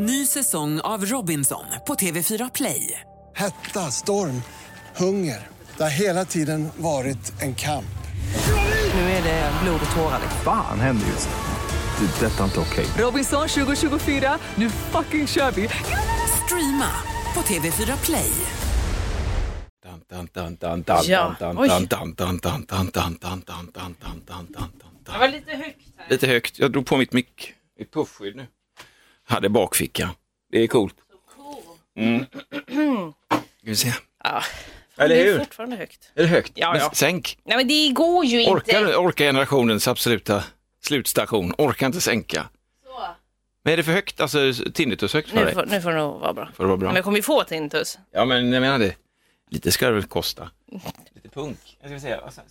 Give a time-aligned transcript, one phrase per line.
[0.00, 3.00] Ny säsong av Robinson på TV4 Play.
[3.34, 4.42] Hetta, storm,
[4.96, 5.46] hunger.
[5.76, 7.98] Det har hela tiden varit en kamp.
[8.94, 10.20] Nu är det blod och tårar.
[10.44, 12.06] Fan händer just det.
[12.20, 12.84] det är detta är inte okej.
[12.84, 13.04] Okay.
[13.04, 15.68] Robinson 2024, nu fucking kör vi.
[16.44, 16.90] Streama
[17.34, 18.32] på TV4 Play.
[21.08, 21.68] Ja, oj.
[25.04, 26.10] Det var lite högt här.
[26.10, 26.58] Lite högt.
[26.58, 27.54] Jag drog på mitt mick.
[27.78, 28.46] Mitt puffskydd nu.
[29.28, 30.10] Hade bakficka.
[30.50, 30.94] Det är coolt.
[31.96, 32.24] Mm.
[33.28, 33.92] Ska vi se.
[34.24, 34.42] Ja.
[34.96, 35.38] Eller det är hur?
[35.38, 36.10] fortfarande högt.
[36.14, 36.52] Är det högt?
[36.54, 36.90] Ja, Men ja.
[36.94, 37.38] Sänk.
[37.44, 38.52] Nej men det går ju inte.
[38.52, 40.44] Orkar, orkar generationens absoluta
[40.82, 41.54] slutstation.
[41.58, 42.48] Orkar inte sänka.
[43.62, 44.20] Men är det för högt?
[44.20, 45.54] Alltså tinnitus högt för Nu dig?
[45.54, 46.48] får, nu får det nog vara bra.
[46.54, 46.88] Får det vara bra?
[46.88, 47.98] Men jag kommer ju få tinnitus.
[48.10, 48.94] Ja, men jag menar det.
[49.50, 50.50] Lite ska det väl kosta.
[51.14, 51.78] Lite punk.
[51.80, 52.16] Jag ska se.
[52.16, 52.42] vad sa-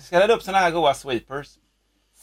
[0.00, 1.48] Ska jag ladda upp såna här goa sweepers?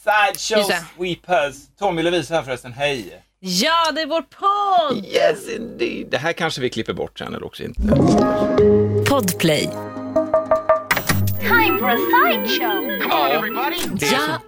[0.04, 0.84] Sideshow Just det.
[0.96, 1.54] sweepers.
[1.78, 3.22] Tommy Lovisa här förresten, hej.
[3.40, 5.04] Ja, det är vår podd!
[5.04, 6.06] Yes indeed.
[6.10, 7.80] Det här kanske vi klipper bort sen eller också inte.
[9.10, 9.70] Podplay.
[11.40, 12.90] Time for a sideshow.
[13.10, 13.42] Ja,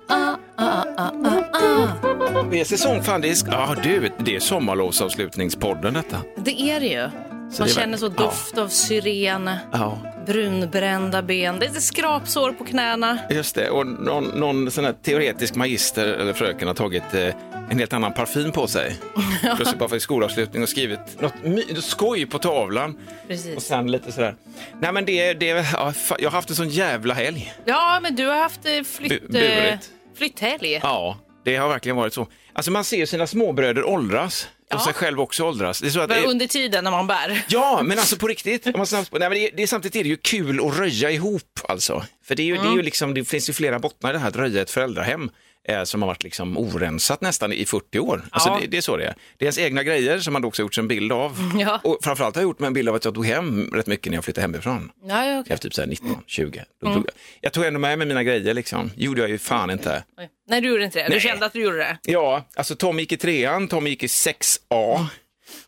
[0.09, 2.43] ah, ah, ah, ah, ah.
[2.51, 6.23] Det är säsong, fan det är, ja du, det är sommarlovsavslutningspodden detta.
[6.37, 7.28] Det är det ju.
[7.51, 13.19] Så Man det känner så doft av syren, Ja, brunbrända ben, lite skrapsår på knäna.
[13.31, 13.71] just det.
[13.71, 17.35] Och någon, någon sån teoretisk magister eller fröken har tagit eh,
[17.71, 18.97] en helt annan parfym på sig.
[19.57, 22.91] Plötsligt bara för skolavslutning och skrivit något skoj på tavlan.
[23.23, 23.65] Och Precis.
[23.65, 24.35] sen lite sådär.
[24.81, 27.53] Nej men det, det ja, jag har haft en sån jävla helg.
[27.65, 29.79] Ja, men du har haft eh, flytt, Bu- eh,
[30.19, 30.81] flytthelg.
[30.83, 32.27] Ja, det har verkligen varit så.
[32.53, 34.85] Alltså man ser sina småbröder åldras och Ja.
[34.85, 35.81] sig själv också åldras.
[35.81, 37.45] Det är så att under tiden när man bär.
[37.49, 38.67] Ja, men alltså på riktigt.
[38.67, 41.11] Om man snabbt, nej, men det, det är, samtidigt är det ju kul att röja
[41.11, 42.05] ihop alltså.
[42.25, 44.19] För det, är ju, det, är ju liksom, det finns ju flera bottnar i det
[44.19, 45.31] här att röja ett föräldrahem
[45.69, 48.25] eh, som har varit liksom orensat nästan i 40 år.
[48.31, 48.59] Alltså Ja.
[48.61, 49.15] det, det är så det är.
[49.37, 51.37] Det är ens egna grejer som man då också gjort en bild av.
[51.59, 51.81] Ja.
[51.85, 54.11] Och framförallt har jag gjort mig en bild av att jag tog hem rätt mycket
[54.11, 54.91] när jag flyttade hemifrån.
[55.03, 55.51] Ja, ja, Jag okej.
[55.51, 56.65] var typ så här 19, 20.
[56.81, 57.05] Då tog jag,
[57.41, 58.91] jag tog ändå med mig mina grejer liksom.
[58.97, 60.05] gjorde jag ju fan inte.
[60.19, 60.29] Oj.
[60.49, 61.05] Nej, du gjorde inte det.
[61.05, 61.21] Du Nej.
[61.21, 61.99] kände att du gjorde det.
[62.03, 65.07] Ja, alltså Tom gick i trean, Tom gick i 6A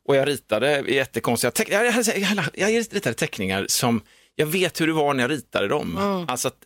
[0.04, 1.84] och jag ritade jättekonstiga teckningar.
[1.84, 4.00] Jag, jag, jag, jag ritade teckningar som,
[4.34, 6.24] jag vet hur det var när jag ritade dem.
[6.28, 6.56] Alltså att,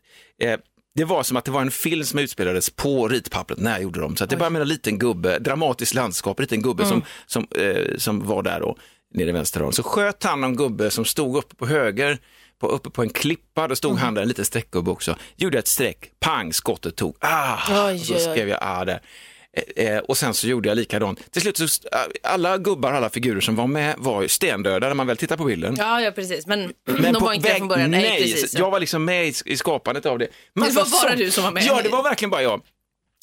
[0.40, 0.58] eh,
[0.94, 4.00] det var som att det var en film som utspelades på ritpappret när jag gjorde
[4.00, 4.16] dem.
[4.16, 7.46] Så att det var med en liten gubbe, dramatiskt landskap, en liten gubbe som, som,
[7.56, 8.76] eh, som var där då,
[9.14, 9.72] nere i vänster hörn.
[9.72, 12.18] Så sköt han någon gubbe som stod uppe på höger,
[12.60, 15.16] på, uppe på en klippa, då stod han där, en liten streckgubbe också.
[15.36, 19.00] Gjorde ett streck, pang, skottet tog, ah, Oj, och så skrev jag ah där.
[19.76, 21.32] Eh, eh, och sen så gjorde jag likadant.
[21.32, 21.88] Till slut så, st-
[22.22, 25.44] alla gubbar, alla figurer som var med var ju stendöda när man väl tittar på
[25.44, 25.74] bilden.
[25.78, 26.46] Ja, ja precis.
[26.46, 27.90] Men, Men de var inte väg- från början.
[27.90, 28.54] Nej, Nej, precis.
[28.58, 30.28] jag var liksom med i, i skapandet av det.
[30.54, 31.62] Men Det var bara så- du som var med.
[31.62, 32.60] Ja, det var verkligen bara jag.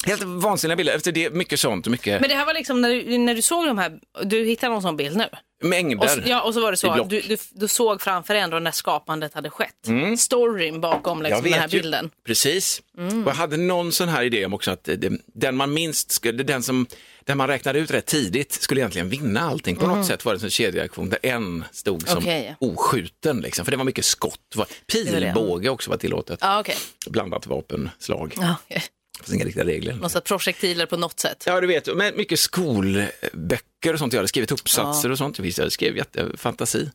[0.06, 0.94] Helt vansinniga bilder.
[0.96, 3.66] Efter det, mycket sånt mycket Men det här var liksom när du, när du såg
[3.66, 5.24] de här, du hittade någon sån bild nu?
[5.62, 6.04] Mängder.
[6.04, 8.58] Och så, ja, och så var det så, du, du, du såg framför dig ändå
[8.58, 9.88] när skapandet hade skett.
[10.18, 11.98] Storyn bakom liksom, den här bilden.
[11.98, 12.10] Mm.
[12.14, 12.22] Ju.
[12.26, 12.82] Precis.
[12.98, 16.42] Och jag hade någon sån här idé om också att det, den man minst skulle,
[16.42, 16.86] den som
[17.24, 19.76] den man räknade ut rätt tidigt skulle egentligen vinna allting.
[19.76, 22.22] På något sätt var det en kedjereaktion där en stod som Mm.
[22.24, 22.56] Okej.
[22.60, 23.40] oskjuten.
[23.40, 24.56] Liksom, för det var mycket skott.
[24.92, 26.38] Pilbåge också var tillåtet.
[26.42, 26.76] Ja, okej.
[27.06, 28.34] Blandat vapenslag.
[28.36, 28.82] Ja, okej.
[29.18, 30.08] Det finns inga riktiga regler.
[30.08, 31.44] Sorts projektiler på något sätt.
[31.46, 34.12] Ja, du vet, med mycket skolböcker och sånt.
[34.12, 35.38] Jag hade skrivit uppsatser och sånt.
[35.38, 36.90] Visst, jag skrev jättefantasi.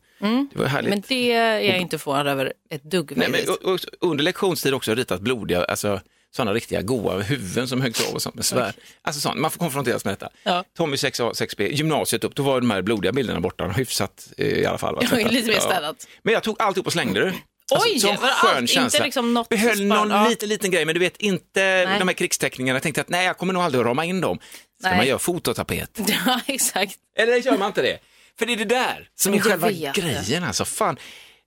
[0.52, 0.86] Det var härligt.
[0.86, 0.90] Mm.
[0.90, 4.74] Men det är jag inte förvånad över ett dugg Nej, men, och, och, under lektionstid
[4.74, 6.00] också ritat blodiga, alltså
[6.36, 8.74] sådana riktiga goa huvuden som höggs av och sånt med svärd.
[9.02, 10.28] Alltså sånt, man får konfronteras med detta.
[10.42, 10.64] Ja.
[10.76, 14.66] Tommy 6A, 6B, gymnasiet upp, då var de här blodiga bilderna borta, hyfsat eh, i
[14.66, 14.94] alla fall.
[14.94, 15.02] Va?
[15.10, 16.08] Ja, lite mer städat.
[16.22, 17.34] Men jag tog alltihop och slängde det.
[17.70, 19.04] Oj, som var skön allt, inte känsla.
[19.04, 20.28] liksom något Behöll någon ja.
[20.28, 22.76] liten, liten grej, men du vet inte de här krigsteckningarna.
[22.76, 24.38] Jag tänkte att nej, jag kommer nog aldrig att rama in dem.
[24.80, 24.96] Ska Nej.
[24.96, 26.00] man göra fototapet?
[26.26, 26.96] Ja, exakt.
[27.16, 27.98] Eller gör man inte det?
[28.38, 30.44] För det är det där som är själva vet grejen.
[30.44, 30.98] Alltså, fan.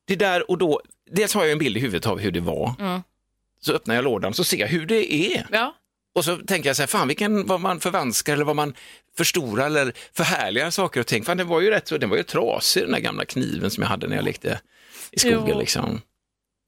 [0.08, 2.74] Det där och då, dels har jag en bild i huvudet av hur det var.
[2.80, 3.02] Mm.
[3.62, 5.48] Så öppnar jag lådan så ser jag hur det är.
[5.52, 5.76] Ja.
[6.16, 8.74] Och så tänker jag så här, fan vilken, vad man förvanskar eller vad man
[9.18, 11.24] förstorar eller förhärligar saker och ting.
[11.26, 13.82] Fan det var ju rätt så, den var ju trasig den där gamla kniven som
[13.82, 14.60] jag hade när jag lekte
[15.12, 15.60] i skogen Jo.
[15.60, 16.02] liksom.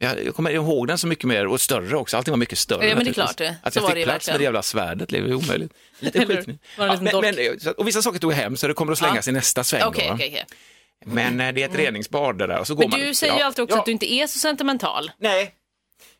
[0.03, 2.87] Jag, kommer ihåg den så mycket mer och större också, allting var mycket större.
[2.87, 3.55] Ja, men det är klart det.
[3.63, 4.37] Att Så jag fick det plats med verkligen.
[4.37, 5.73] det jävla svärdet, det var omöjligt.
[5.99, 6.59] Lite Eller skit.
[6.77, 7.35] Ja, men, men,
[7.77, 9.83] och vissa saker tog jag hem så det kommer att slängas i nästa sväng.
[9.83, 10.45] Okej, då, okej, okej.
[11.05, 12.59] Men eh, det är ett reningsbad det där.
[12.59, 14.13] Och så går Men man, du säger ju ja, alltid också ja, att du inte
[14.13, 15.11] är så sentimental.
[15.19, 15.53] Nej.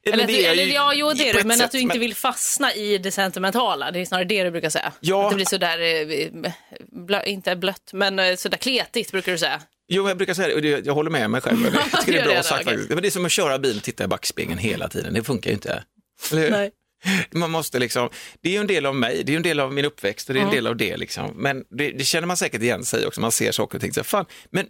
[0.06, 1.94] Eller, det du, eller ju- ja, jo det är du, men sätt, att du inte
[1.96, 3.92] men- vill fastna i det sentimentala.
[3.92, 4.92] Det är snarare det du brukar säga.
[5.00, 5.24] Ja.
[5.24, 6.52] Att det blir sådär, eh,
[6.92, 9.62] blö, inte blött, men eh, sådär kletigt brukar du säga.
[9.94, 11.58] Jo, jag brukar säga det och det, jag håller med mig själv.
[11.92, 12.66] Jag tycker det är bra det, sagt okej.
[12.66, 12.90] faktiskt.
[12.90, 15.14] Men det är som att köra bil och titta i backspegeln hela tiden.
[15.14, 15.84] Det funkar ju inte.
[16.32, 16.72] Nej.
[17.32, 18.10] Man måste liksom,
[18.42, 20.30] det är ju en del av mig, det är ju en del av min uppväxt
[20.30, 20.98] och det är en del av det.
[20.98, 21.32] Liksom.
[21.36, 23.94] Men det, det känner man säkert igen sig också, man ser saker och ting.
[23.94, 24.68] Så, fan, men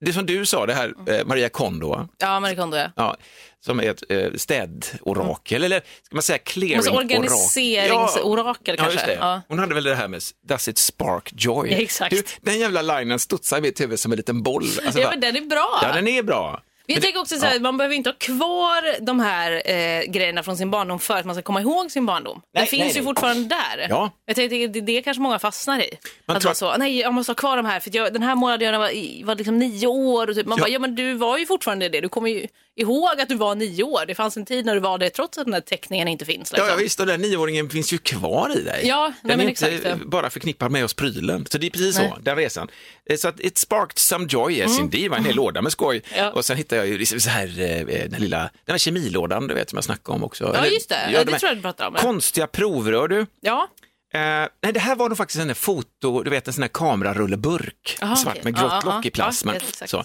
[0.00, 2.08] det som du sa, det här eh, Maria Kondo?
[2.18, 2.90] Ja, Marie Kondo ja.
[2.96, 3.16] ja,
[3.60, 6.96] som är ett eh, städorakel, eller ska man säga clearing-orakel?
[6.96, 9.14] organiseringsorakel Ja, kanske.
[9.14, 9.40] Ja.
[9.48, 11.70] Hon hade väl det här med Does it spark joy?
[11.72, 12.10] Ja, exakt.
[12.16, 14.62] Du, den jävla linen studsar i mitt huvud som en liten boll.
[14.62, 15.80] Alltså, Ja, bara- men den är bra.
[15.82, 16.62] ja, den är bra.
[16.88, 20.42] Men jag tänker också så här, man behöver inte ha kvar de här eh, grejerna
[20.42, 22.42] från sin barndom för att man ska komma ihåg sin barndom.
[22.54, 23.04] Nej, det finns nej, ju nej.
[23.04, 23.86] fortfarande där.
[23.90, 24.10] Ja.
[24.26, 25.90] Jag tänker, det, det kanske många fastnar i.
[26.26, 28.22] Man att tror man så, nej jag måste ha kvar de här för jag, den
[28.22, 30.64] här månaden jag var, var liksom nio år och typ, man Ja.
[30.64, 32.00] bara, ja men du var ju fortfarande det.
[32.00, 32.46] Du kommer ju
[32.80, 34.04] ihåg att du var nio år.
[34.06, 36.52] Det fanns en tid när du var det trots att den här teckningen inte finns.
[36.52, 36.68] Ja, Liksom.
[36.68, 38.80] ja visst, och den nioåringen finns ju kvar i dig.
[38.86, 40.04] Ja, den nej, är men inte exakt.
[40.04, 41.46] bara förknippad med oss prylen.
[41.50, 42.12] Så det är precis Nej.
[42.16, 42.68] så, den resan.
[43.10, 45.72] Eh, Så att it sparked some joy, yes indeed, det var en hel låda med
[45.72, 46.02] skoj.
[46.16, 46.30] Ja.
[46.32, 49.54] Och sen hittade jag ju liksom så här, eh, den lilla, den här kemilådan, du
[49.54, 50.44] vet, som jag snackade om också.
[50.44, 51.10] Ja, Eller- just det.
[51.12, 51.94] Ja, de det tror jag du pratar om.
[51.94, 53.26] Konstiga provrör du.
[53.40, 53.68] Ja,
[54.14, 54.20] Eh,
[54.62, 58.16] nej, det här var nog faktiskt en foto, du vet en sån här kamerarulleburk, Aha,
[58.16, 58.44] svart okej.
[58.44, 59.12] med grått Ja, ja, lock i ja.
[59.14, 59.44] plast.
[59.80, 60.04] Ja, så.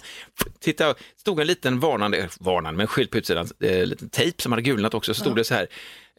[0.60, 4.52] Titta, stod en liten varnande, eh, varnande men skylt på utsidan, eh, liten tejp som
[4.52, 5.66] hade gulnat också, så stod det så här,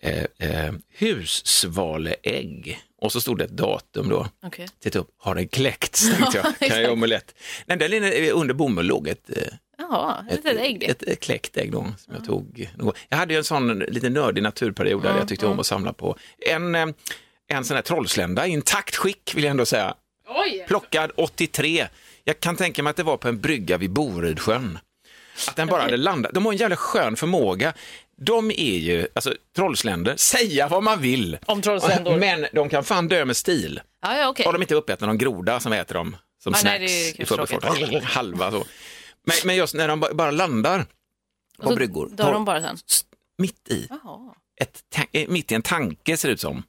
[0.01, 2.79] eh, eh, hussvaleägg.
[3.01, 4.27] Och så stod det ett datum då.
[4.43, 4.67] okej.
[4.83, 6.15] Titta upp, har den kläckts?
[6.17, 7.35] Tänkte jag, kan jag göra omelett?
[7.65, 9.43] Nej, där inne under bomull låg ett, eh,
[9.77, 12.69] Jaha, ett litet ägg ett, ett kläckt ägg då, som jag tog.
[13.09, 16.17] Jag hade ju en sån lite nördig naturperiod där jag tyckte om att samla på
[16.39, 16.85] en, eh,
[17.47, 19.95] en sån här trollslända i intakt skick vill jag ändå säga.
[20.27, 20.65] Oj!
[20.67, 21.87] Plockad 83.
[22.23, 24.79] Jag kan tänka mig att det var på en brygga vid Borudsjön.
[25.49, 26.31] Att den bara hade landat.
[26.33, 27.73] De har en jävla skön förmåga.
[28.17, 31.37] De är ju, alltså trollsländor, säga vad man vill.
[31.45, 32.17] Om trollsländor.
[32.17, 33.81] Men de kan fan dö med stil.
[34.01, 34.45] Ja, ja, okej.
[34.45, 37.99] Har de inte uppätna någon groda som äter dem som Ah, snacks nej, i?
[38.03, 38.65] Halva så.
[39.27, 40.85] Men, men just när de ba- bara landar
[41.61, 42.77] på Så bryggor, Dör de bara sen?
[43.37, 43.89] mitt i,
[44.61, 44.81] ett,
[45.11, 46.63] eh, mitt i en tanke ser det ut som.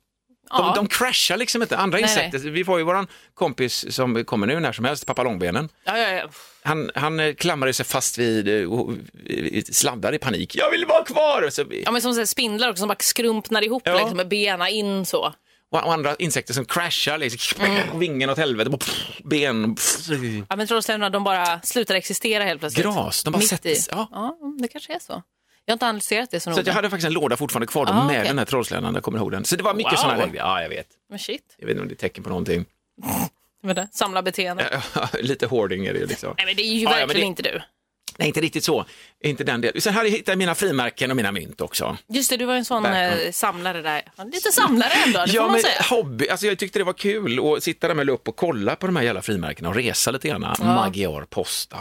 [0.51, 0.73] De, Ja.
[0.77, 1.77] de crashar liksom inte.
[1.77, 5.23] Andra Nej, insekter, vi får ju våran kompis som kommer nu när som helst, pappa
[5.23, 5.69] Långbenen.
[5.85, 6.29] Ja, ja, ja.
[6.63, 8.93] Han, han eh, klamrar sig fast vid eh, och,
[9.29, 10.57] eh, sladdar i panik.
[10.57, 11.43] Jag vill vara kvar!
[11.43, 13.99] Och, så, ja men som så spindlar också som bara skrumpnar ihop Ja.
[13.99, 15.35] liksom, med benen in så.
[15.71, 17.83] och andra insekter som crashar, liksom, Mm.
[17.99, 20.09] vingen åt helvete, pff, ben, pff,
[20.49, 22.87] Ja, men trollsländerna de bara slutar existera helt plötsligt.
[22.87, 24.09] Gras, de bara sätter sig- ja.
[24.13, 25.23] ja, det kanske är så.
[25.67, 26.61] Jag har inte analyserat det så Så noga.
[26.61, 28.29] att jag hade faktiskt en låda fortfarande kvar då Ah, med okej.
[28.29, 29.45] den här trollsländan, jag kommer ihåg den.
[29.45, 29.97] Så det var mycket Wow.
[29.97, 30.39] sådana längder.
[30.39, 30.87] Ja, jag vet.
[31.11, 32.65] Men shit, Jag vet inte om det är tecken på någonting.
[33.63, 33.89] vad det?
[33.93, 34.83] Samla beteende.
[35.21, 36.35] Lite hoarding är det ju liksom.
[36.37, 37.61] Nej men det är ju Ja, ja, verkligen det- inte du.
[38.19, 38.85] Nej, inte riktigt så.
[39.25, 39.81] Inte den delen.
[39.81, 41.97] Sen hade jag hittat mina frimärken och mina mynt också.
[42.09, 43.27] Just det, du var en sån Verkligen.
[43.27, 44.03] eh, samlare där.
[44.17, 45.83] Ja, Lite samlare ändå, det får Ja, man men säga.
[45.91, 46.29] hobby.
[46.29, 48.97] Alltså, jag tyckte det var kul att sitta där med lupp och kolla på de
[48.97, 50.55] här jävla frimärkena och resa lite grann.
[50.59, 51.77] Magyar Posta.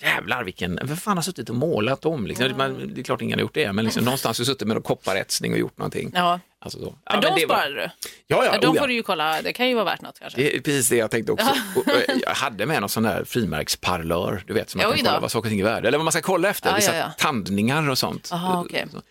[0.00, 2.26] Jävlar vilken, vem fan har suttit och målat dem?
[2.26, 2.52] Liksom?
[2.56, 4.82] Man, det är klart ingen har gjort det, men liksom, någonstans har suttit med någon
[4.82, 6.10] kopparetsning och gjort någonting.
[6.14, 6.40] Ja.
[6.58, 6.84] Alltså, så.
[6.84, 7.80] Men Ja, de det var- sparade du.
[7.80, 7.90] Ja,
[8.26, 8.82] ja, Ja, de oh, ja.
[8.82, 10.40] får du ju kolla, det kan ju vara värt något kanske.
[10.40, 11.46] Det är precis det jag tänkte också.
[11.76, 15.20] Och, och, jag hade med någon sån där frimärksparlör, du vet, som man kan kolla
[15.20, 16.98] vad saker och ting är värda, eller vad man ska kolla efter, Ja, vissa ja,
[16.98, 17.12] ja.
[17.18, 18.30] tandningar och sånt.
[18.32, 18.66] Aha.
[18.92, 19.02] Så.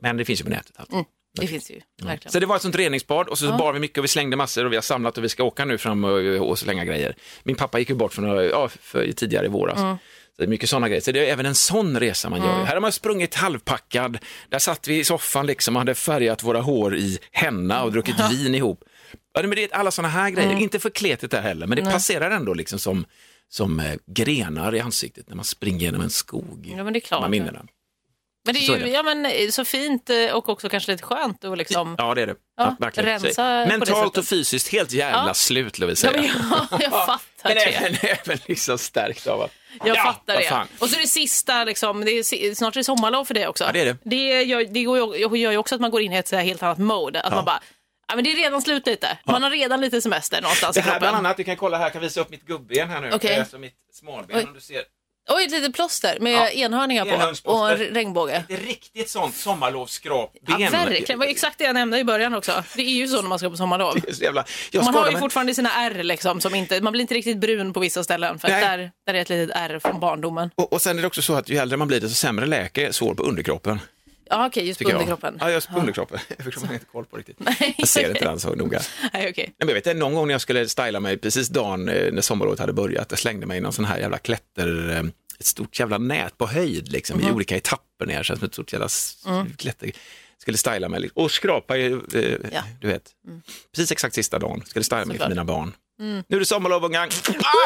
[0.00, 0.72] Men det finns ju på nätet.
[0.76, 0.90] Allt.
[1.40, 2.32] Det finns ju, verkligen.
[2.32, 4.64] Så det var ett sånt reningsbad och så bar vi mycket och vi slängde massor
[4.64, 7.14] och vi har samlat och vi ska åka nu fram och, och slänga grejer.
[7.42, 9.78] Min pappa gick ju bort för, några, ja, för tidigare i våras.
[9.78, 9.96] Mm.
[10.36, 11.00] Så det är mycket sådana grejer.
[11.00, 12.64] Så det är även en sån resa man gör.
[12.64, 14.18] Här har man sprungit halvpackad.
[14.48, 18.30] Där satt vi i soffan liksom och hade färgat våra hår i henna och druckit
[18.30, 18.84] vin ihop.
[19.34, 20.48] Ja, men det är alla såna här grejer.
[20.48, 20.62] Mm.
[20.62, 23.04] Inte för kletigt där heller, men det passerar ändå liksom som,
[23.48, 26.74] som eh, grenar i ansiktet när man springer genom en skog.
[26.76, 27.30] Ja, men det är klart.
[27.30, 27.66] Minnena.
[28.44, 28.90] Men det Så är är ju det.
[28.90, 31.94] ja, men, eh, så fint eh, och också kanske lite skönt att liksom...
[31.98, 32.34] Ja, det är det.
[32.56, 35.34] Ja, Ja, rensa Så- Mentalt och fysiskt helt jävla Ja.
[35.34, 36.06] slut, Lovisa.
[36.06, 36.24] Ja, men
[36.70, 37.60] jag, jag fattar Men det.
[37.62, 39.50] även, även liksom stärkt av att...
[39.84, 40.66] Jag Ja, fattar det.
[40.78, 43.70] Och så det sista, liksom, det är, snart är det sommarlov för det också.
[43.72, 43.96] Det är det.
[44.04, 44.64] Det gör,
[45.30, 47.20] det gör ju också att man går in i ett så helt annat mode.
[47.20, 47.60] Att man bara,
[48.08, 49.18] ja, men det är redan slut lite.
[49.24, 51.00] Man har redan lite semester någonstans Det i här kroppen.
[51.00, 53.08] bland annat, du kan kolla här, jag kan visa upp mitt gubbben här nu.
[53.08, 54.82] Är Alltså mitt smalben, om du ser.
[55.28, 56.48] Oj, ett litet plåster med Ja.
[56.48, 57.04] enhörningar
[57.44, 58.44] på och en regnbåge.
[58.48, 60.40] Är riktigt sånt sommarlovsskrapben.
[60.46, 61.04] Ja, verkligen.
[61.06, 62.64] Det var exakt det jag nämnde i början också.
[62.76, 63.96] Det är ju så när man ska på sommarlov.
[64.20, 64.44] Jävla...
[64.74, 65.20] Man har ju mig.
[65.20, 68.48] fortfarande sina ärr liksom, som inte, man blir inte riktigt brun på vissa ställen för
[68.48, 70.50] där, där är ett litet ärr från barndomen.
[70.54, 72.92] Och, och sen är det också så att ju äldre man blir desto sämre läker
[72.92, 73.80] sår på underkroppen.
[74.26, 74.92] Ja okej, just på jag.
[74.94, 75.36] underkroppen.
[75.40, 76.18] Ja, just på underkroppen.
[76.38, 77.36] Jag har inte koll på riktigt.
[77.40, 77.74] Nej.
[77.78, 78.80] Jag ser inte den så noga.
[79.12, 79.44] Nej, okej.
[79.46, 82.22] Nej, men jag vet, någon gång när jag skulle styla mig precis dagen eh, när
[82.22, 85.02] sommarlovet hade börjat, jag slängde mig i någon sån här jävla klätter, eh,
[85.38, 87.28] ett stort jävla nät på höjd liksom, Mhm.
[87.28, 88.88] i olika etapper ner, som ett stort jävla
[89.26, 89.52] Mm.
[89.56, 89.90] klätter.
[90.38, 91.22] Skulle styla mig liksom.
[91.22, 91.92] och skrapa, eh,
[92.52, 92.62] Ja.
[92.80, 93.02] du vet,
[93.74, 95.24] precis exakt sista dagen, skulle styla mig för.
[95.24, 95.30] Mm.
[95.36, 95.72] mina barn.
[95.98, 97.02] Nu är det sommarlov ungar,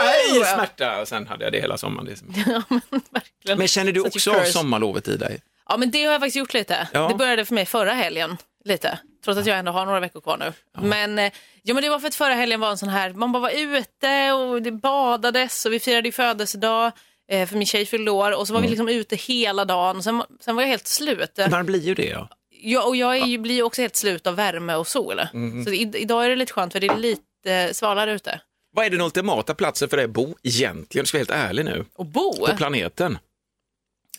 [0.02, 2.06] aj smärta, och sen hade jag det hela sommaren.
[2.06, 3.58] Det är som- Ja, men verkligen.
[3.58, 5.40] Men känner du också av sommarlovet i dig?
[5.68, 6.88] Ja, men det har jag faktiskt gjort lite.
[6.92, 7.08] Ja.
[7.08, 8.36] Det började för mig förra helgen.
[8.64, 8.98] lite.
[9.24, 10.52] Trots att jag ändå har några veckor kvar nu.
[10.88, 11.32] Men, eh,
[11.62, 13.50] ja, men det var för att förra helgen var en sån här, man bara var
[13.50, 16.92] ute och det badades och vi firade ju födelsedag.
[17.30, 19.96] eh, För min tjej fyllde år och så var vi liksom ute hela dagen.
[19.96, 21.38] Och sen, sen var jag helt slut.
[21.50, 22.28] Man blir ju det ja.
[22.60, 25.20] Ja, och jag är, ju- blir ju också helt slut av värme och sol.
[25.64, 28.40] Så i, idag är det lite skönt för det är lite svalare ute.
[28.72, 31.02] Vad är den ultimata platsen för dig att bo egentligen?
[31.04, 31.84] Du ska vara helt ärlig nu.
[31.96, 33.18] Och bo, På planeten.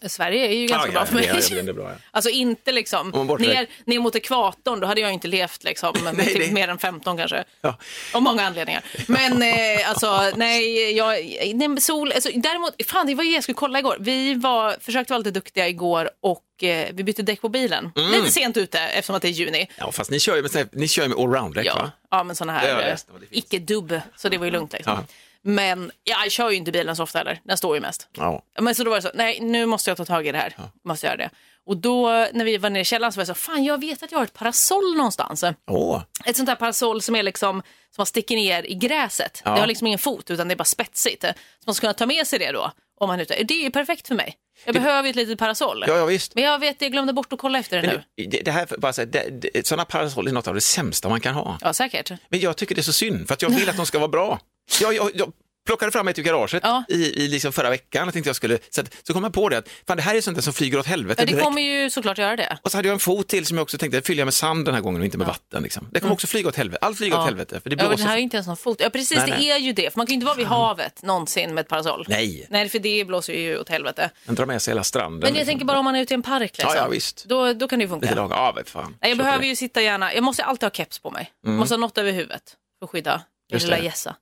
[0.08, 1.26] Sverige är ju ganska Ja, bra ja, för mig.
[1.26, 1.96] ja, ja, det är bra, ja.
[2.12, 6.26] Alltså inte liksom ner, ner mot ekvatorn, då hade jag inte levt liksom med Nej,
[6.26, 7.44] typ det- mer än 15 kanske.
[7.62, 7.78] Ja.
[8.14, 8.84] Av många anledningar.
[9.08, 11.16] Men eh, alltså nej, jag,
[11.56, 13.98] nej sol, alltså, däremot, fan det var ju jag skulle kolla igår.
[14.00, 17.92] Vi var, försökte vara lite duktiga igår och eh, vi bytte däck på bilen.
[17.96, 18.12] Mm.
[18.12, 19.68] Lite sent ute eftersom att det är juni.
[19.78, 21.92] Ja, fast ni kör ju med, ni kör ju med allround-däck Ja, va?
[22.12, 22.98] ja men sådana här eh,
[23.32, 24.94] icke-dubb, så det var ju lugnt liksom.
[24.94, 25.04] Ja.
[25.44, 28.08] Men ja, jag kör ju inte bilen så ofta heller, den står ju mest.
[28.18, 28.44] Ja.
[28.60, 30.56] Men så då var det så, nej nu måste jag ta tag i det här.
[30.86, 31.30] Måste göra det.
[31.66, 34.04] Och då när vi var nere i källaren så var jag så, fan jag vet
[34.04, 35.44] att jag har ett parasoll någonstans.
[35.72, 39.42] Åh, Ett sånt här parasoll som är liksom, som man sticker ner i gräset.
[39.46, 39.52] Ja.
[39.52, 41.22] Det har liksom ingen fot utan det är bara spetsigt.
[41.24, 41.34] Så
[41.66, 42.72] man ska kunna ta med sig det då.
[43.00, 43.44] Om man är ute.
[43.44, 44.36] Det är ju perfekt för mig.
[44.66, 45.84] Jag behöver ju ett litet parasoll.
[45.88, 46.36] ja, ja visst.
[46.36, 48.04] Men jag vet, jag glömde bort att kolla efter det nu.
[48.18, 50.62] Men det, det här, bara så här, det, det, sådana parasoll är något av det
[50.62, 51.58] sämsta man kan ha.
[51.62, 52.12] Ja, säkert.
[52.30, 54.08] Men jag tycker det är så synd, för att jag vill att de ska vara
[54.10, 54.40] bra.
[54.82, 55.32] Jag, jag, jag
[55.66, 56.84] plockade fram ett ur garaget Ja.
[56.90, 59.50] i, i liksom förra veckan och tänkte jag skulle, så, att, så kom jag på
[59.50, 61.44] det att fan, det här är sånt där som flyger åt helvete Ja, det direkt.
[61.46, 62.58] kommer ju såklart göra det.
[62.64, 64.74] Och så hade jag en fot till som jag också tänkte fylla med sand den
[64.74, 65.64] här gången och inte med vatten.
[65.64, 65.88] Liksom.
[65.92, 66.86] Det kommer också flyga åt helvete.
[66.86, 67.60] Allt flyger åt helvete.
[67.64, 67.84] För det Mm.
[67.84, 68.04] Ja, blåser.
[68.04, 68.78] det här är inte ens någon fot.
[68.80, 69.50] Ja, precis, Nej, det nej.
[69.52, 69.94] är ju det.
[69.94, 72.06] För man kan ju inte vara vid havet någonsin med ett parasoll.
[72.10, 72.48] Nej.
[72.50, 74.10] Nej, för det blåser ju åt helvete.
[74.26, 75.20] Den drar med sig hela stranden.
[75.20, 75.46] Men jag liksom.
[75.52, 76.72] tänker bara om man är ute i en park liksom.
[76.76, 77.26] Ja, ja, visst.
[77.26, 78.06] Då, då kan det ju funka.
[78.06, 78.32] Lite lag.
[78.32, 78.96] Ja, vet fan.
[79.02, 81.32] Nej, jag Kör behöver på ju sitta gärna, jag måste alltid ha keps på mig.
[81.44, 82.44] Jag måste ha något över huvudet
[82.80, 83.22] för att skydda
[83.52, 83.84] min lilla det.
[83.84, 84.16] gässa.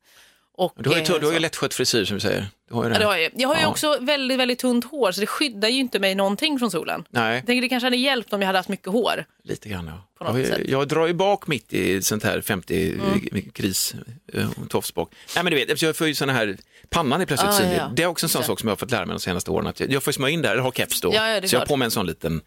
[0.58, 0.74] Och.
[0.78, 2.46] Du har ju, eh, du har ju lättskött frisyr som du säger.
[2.70, 2.96] Du har ju det.
[2.96, 3.32] Ja, det har jag.
[3.36, 3.68] jag har ju Ja.
[3.68, 7.04] också väldigt, väldigt tunt hår så det skyddar ju inte mig någonting från solen.
[7.10, 9.26] Nej, Jag tänker det kanske hade hjälpt om jag hade haft mycket hår.
[9.44, 9.92] lite grann.
[10.20, 10.38] Ja.
[10.38, 10.62] Jag, sätt.
[10.68, 13.52] jag drar ju bak mitt i sånt här 50 Mm.
[13.54, 13.96] kris,
[14.34, 15.10] eh, tofsbak.
[15.36, 16.58] Nej, men du vet, jag får ju såna här,
[16.90, 17.78] pannan är plötsligt Ah, synlig.
[17.78, 17.92] ja.
[17.96, 19.68] Det är också en sån sak som jag har fått lära mig de senaste åren.
[19.68, 21.12] Att jag, jag får smörja in där, eller ha keps då.
[21.14, 21.68] Ja, ja, så jag har klart.
[21.68, 22.42] på mig en sån liten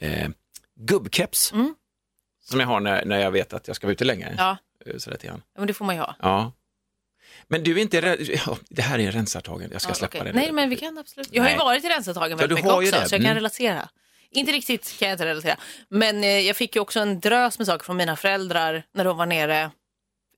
[0.00, 0.28] eh,
[0.80, 1.52] gubbkeps.
[1.52, 1.74] Mm.
[2.44, 4.34] Som jag har när, när jag vet att jag ska vara ute länge.
[4.38, 4.56] Ja,
[4.98, 5.42] Så lite grann.
[5.58, 6.16] men det får man ju ha.
[6.22, 6.52] Ja.
[7.48, 10.32] Men du är inte rädd, ja, det här är rensartagen, jag ska Ja, släppa okej.
[10.32, 10.38] det.
[10.40, 11.28] Nej, men vi kan absolut.
[11.32, 11.64] Jag har ju Nej.
[11.64, 13.08] varit i Rensartagen Ja, väldigt mycket också, det.
[13.08, 13.34] så jag kan Mm.
[13.34, 13.88] relatera.
[14.30, 15.56] Inte riktigt kan jag inte relatera,
[15.88, 19.16] men eh, jag fick ju också en drös med saker från mina föräldrar när de
[19.16, 19.70] var nere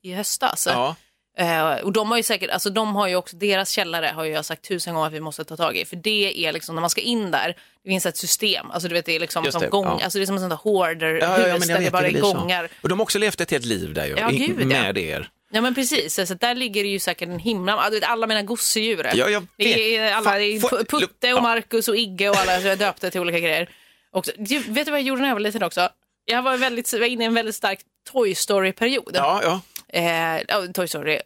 [0.03, 0.67] i höstas.
[0.71, 0.97] Ja,
[1.39, 4.33] Eh, och de har ju säkert, alltså de har ju också, deras källare har ju
[4.33, 5.85] jag sagt tusen gånger att vi måste ta tag i.
[5.85, 8.71] För det är liksom, när man ska in där, det finns ett system.
[8.71, 10.01] Alltså du vet, det är liksom som det, gång, ja.
[10.05, 12.11] alltså det är som en sån där hoarder-hus ja, ja, där jag det bara är
[12.11, 12.33] blir så.
[12.33, 12.69] gångar.
[12.83, 14.65] Och de har också levt ett helt liv där ju, Ja, gud, ja.
[14.67, 15.29] med er.
[15.51, 18.43] Ja men precis, så där ligger det ju säkert en himla, alltså, vet, alla mina
[18.43, 19.11] gosedjur.
[19.15, 20.13] Ja, jag vet.
[20.13, 23.71] alla, Fan, Putte och Marcus och Igge och alla, så jag döpte till olika grejer.
[24.11, 24.33] Också.
[24.37, 25.89] Du, vet du vad jag gjorde när jag var liten också?
[26.25, 27.81] Jag var, väldigt, var inne i en väldigt stark
[28.13, 29.11] Toy Story-period.
[29.15, 29.61] Ja, ja.
[30.01, 31.21] Eh, Toy Story,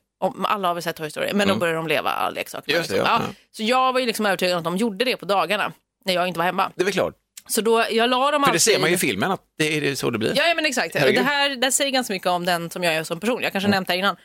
[0.45, 2.73] alla har väl sett Toy Story, men då började de leva alla leksakerna.
[2.73, 2.81] Mm.
[2.81, 3.05] Just det, ja.
[3.05, 3.21] ja.
[3.53, 5.73] Så jag var ju liksom övertygad om att de gjorde det på dagarna
[6.05, 6.71] när jag inte var hemma.
[6.75, 7.15] det är klart.
[7.49, 8.61] Så då, jag la dem För det alltid...
[8.63, 10.33] ser man ju i filmen att det är så det blir.
[10.37, 10.95] Ja, ja men exakt.
[10.95, 11.21] Herregud.
[11.21, 13.43] Det här det säger ganska mycket om den som jag är som person.
[13.43, 14.17] Jag kanske nämnt det här innan.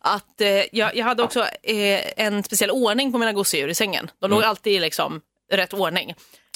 [0.00, 4.10] Att eh, jag, jag hade också eh, en speciell ordning på mina gosedjur i sängen.
[4.20, 5.20] De låg alltid i liksom
[5.52, 6.14] rätt ordning.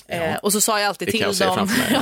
[0.08, 1.66] Eh, och så sa jag alltid det till dem.
[1.66, 2.00] mig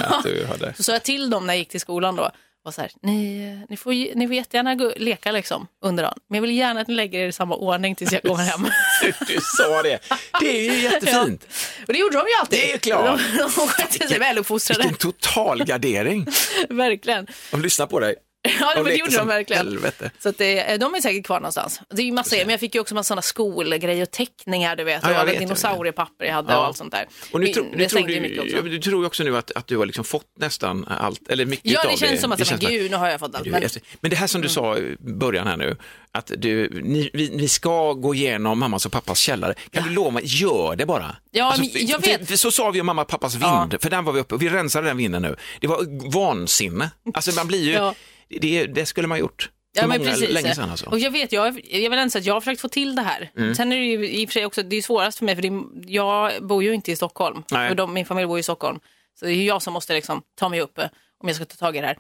[0.59, 0.73] Ja.
[0.77, 2.31] Så sa jag till dem när jag gick till skolan då.
[2.67, 6.19] Var så här, ni, ni, får, ni får jättegärna gå, leka liksom under dagen.
[6.29, 8.61] Men jag vill gärna att ni lägger er i samma ordning tills jag kommer hem.
[9.27, 9.99] Du sa det.
[10.41, 11.47] Det är ju jättefint.
[11.87, 12.59] och det gjorde de ju alltid.
[12.59, 13.21] Det är klart.
[13.33, 14.81] De, de skötte sig väluppfostrade.
[14.83, 16.27] Vilken total gardering.
[16.69, 17.27] Verkligen.
[17.51, 18.15] De lyssnar på dig.
[18.61, 19.67] Ja, men det gjorde de verkligen.
[19.67, 20.11] Helvete.
[20.19, 21.81] Så att det, de är säkert kvar någonstans.
[21.91, 24.85] Det är ju massa, men jag fick ju också massa sådana skolgrejer och teckningar, du
[24.85, 25.03] vet.
[25.03, 26.59] Ja, jag och vet, dinosauriepapper jag hade Ja.
[26.59, 27.07] och allt sånt där.
[27.33, 29.37] Och nu, Det- tro, det nu tror du, ja, men du tror ju också nu
[29.37, 32.33] att, att du har liksom fått nästan allt, eller mycket Ja, av det känns som
[32.33, 33.47] att, men känns gud, nu har jag fått allt.
[33.47, 33.71] Men, men...
[34.01, 35.77] men det här som du sa i början här nu,
[36.13, 39.55] att du, ni, vi, vi ska gå igenom mammas och pappas källare.
[39.71, 41.05] Kan du lova gör det bara.
[41.05, 42.29] Alltså, Ja, men för- jag för- vet.
[42.29, 43.69] För, så sa vi om mamma och pappas vind, Ja.
[43.81, 45.37] för den var vi uppe och vi rensade den vinden nu.
[45.61, 46.91] Det var vansinne.
[47.15, 47.95] Alltså man blir ju, Ja.
[48.29, 49.51] Det, det skulle man gjort.
[49.77, 50.59] För Ja, men många, precis.
[50.59, 50.91] alltså.
[50.91, 53.31] Och jag vet, jag, jag vill säga att jag har försökt få till det här.
[53.37, 53.55] Mm.
[53.55, 55.43] Sen är det ju i och för sig också, det är svårast för mig för
[55.43, 57.43] det jag bor ju inte i Stockholm.
[57.51, 57.71] Nej.
[57.71, 58.79] Och de, min familj bor i Stockholm.
[59.19, 60.85] Så det är jag som måste liksom ta mig upp eh,
[61.23, 61.99] om jag ska ta tag i det här.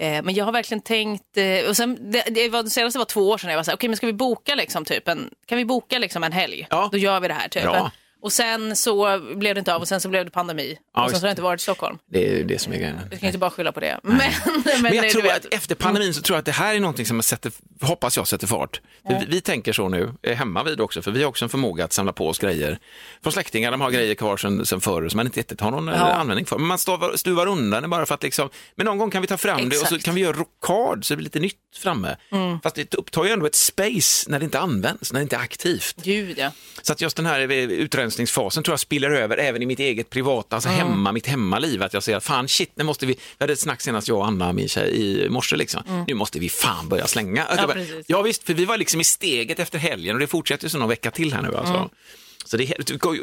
[0.00, 3.06] Eh, men jag har verkligen tänkt, eh, och sen, det, det, var, det senaste var
[3.06, 5.30] två år sedan jag var så här, okej men ska vi boka liksom typ en,
[5.46, 6.66] kan vi boka liksom en helg?
[6.70, 6.88] Ja.
[6.92, 7.62] Då gör vi det här typ.
[7.62, 7.92] Bra.
[8.24, 10.78] Och sen så blev det inte av och sen så blev det pandemi.
[10.94, 11.98] Ja, och sen så har jag inte varit i Stockholm.
[12.10, 13.00] Det är det som är grejen.
[13.10, 14.00] Du kan inte bara skylla på det.
[14.02, 14.16] Men,
[14.64, 17.06] men, Men jag tror att efter pandemin så tror jag att det här är någonting
[17.06, 18.80] som jag sätter, hoppas jag sätter fart.
[19.06, 21.48] För vi, vi tänker så nu, eh, hemma vid också, för vi har också en
[21.48, 22.78] förmåga att samla på oss grejer
[23.22, 25.88] från släktingar, de har grejer kvar sen, sen förr som man inte riktigt har någon
[25.88, 26.58] eh, användning för.
[26.58, 29.28] Men man stuvar, stuvar undan det bara för att liksom, men någon gång kan vi
[29.28, 30.04] ta fram det och så Exakt.
[30.04, 32.16] kan vi göra rockad så det blir lite nytt framme.
[32.32, 32.60] Mm.
[32.60, 35.40] Fast det upptar ju ändå ett space när det inte används, när det inte är
[35.40, 35.96] aktivt.
[36.04, 36.50] Gud ja.
[36.82, 37.68] Så att just den här eh,
[38.14, 41.82] utrensningsfasen tror jag spiller över även i mitt eget privata, alltså hemma, mitt hemmaliv.
[41.82, 44.18] Att jag säger att fan shit, nu måste vi, vi hade ett snack senast jag
[44.18, 46.04] och Anna, min tjej, i morse liksom.
[46.06, 47.44] Nu måste vi fan börja slänga.
[47.44, 48.04] Att jag bara, precis.
[48.08, 50.78] ja visst, för vi var liksom i steget efter helgen och det fortsätter ju så
[50.78, 51.90] någon vecka till här nu alltså.
[52.44, 52.64] Så det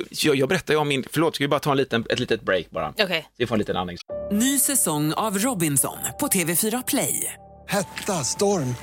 [0.10, 2.41] jag, jag berättar ju om min, förlåt, ska vi bara ta en liten, ett litet
[2.41, 2.93] break bara?
[3.00, 3.21] Okej.
[3.21, 3.98] Så vi får en liten andning.
[4.31, 7.33] Ny säsong av Robinson på TV4 Play.
[7.67, 8.75] Hetta, storm,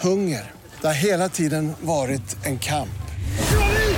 [0.00, 0.50] hunger.
[0.80, 2.88] Det har hela tiden varit en kamp.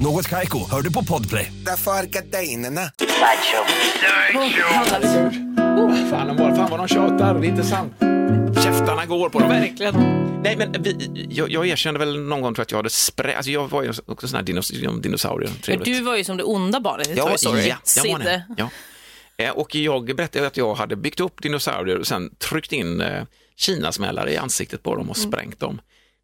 [0.00, 1.52] Något Kaiko, hör du på Podplay.
[1.66, 2.80] Därför är gardinerna.
[6.10, 7.92] Fan, de bara, fan vad de tjatar, det är inte sant.
[8.64, 9.48] Käftarna går på dem.
[9.48, 9.94] Verkligen.
[10.42, 13.36] Nej, men vi, jag, jag erkände väl någon gång tror jag, att jag hade sprä...
[13.36, 14.68] Alltså jag var ju också sån här dinos,
[15.02, 15.50] dinosaurier.
[15.50, 15.84] Men Trevligt.
[15.84, 17.68] du var ju som det onda barnet i Ja, Toy Story.
[17.68, 18.42] ja, jag var det.
[18.56, 18.70] Ja.
[19.36, 23.24] Eh, Och jag berättade att jag hade byggt upp dinosaurier och sen tryckt in eh,
[23.56, 25.80] kinasmällare i ansiktet på dem och sprängt dem.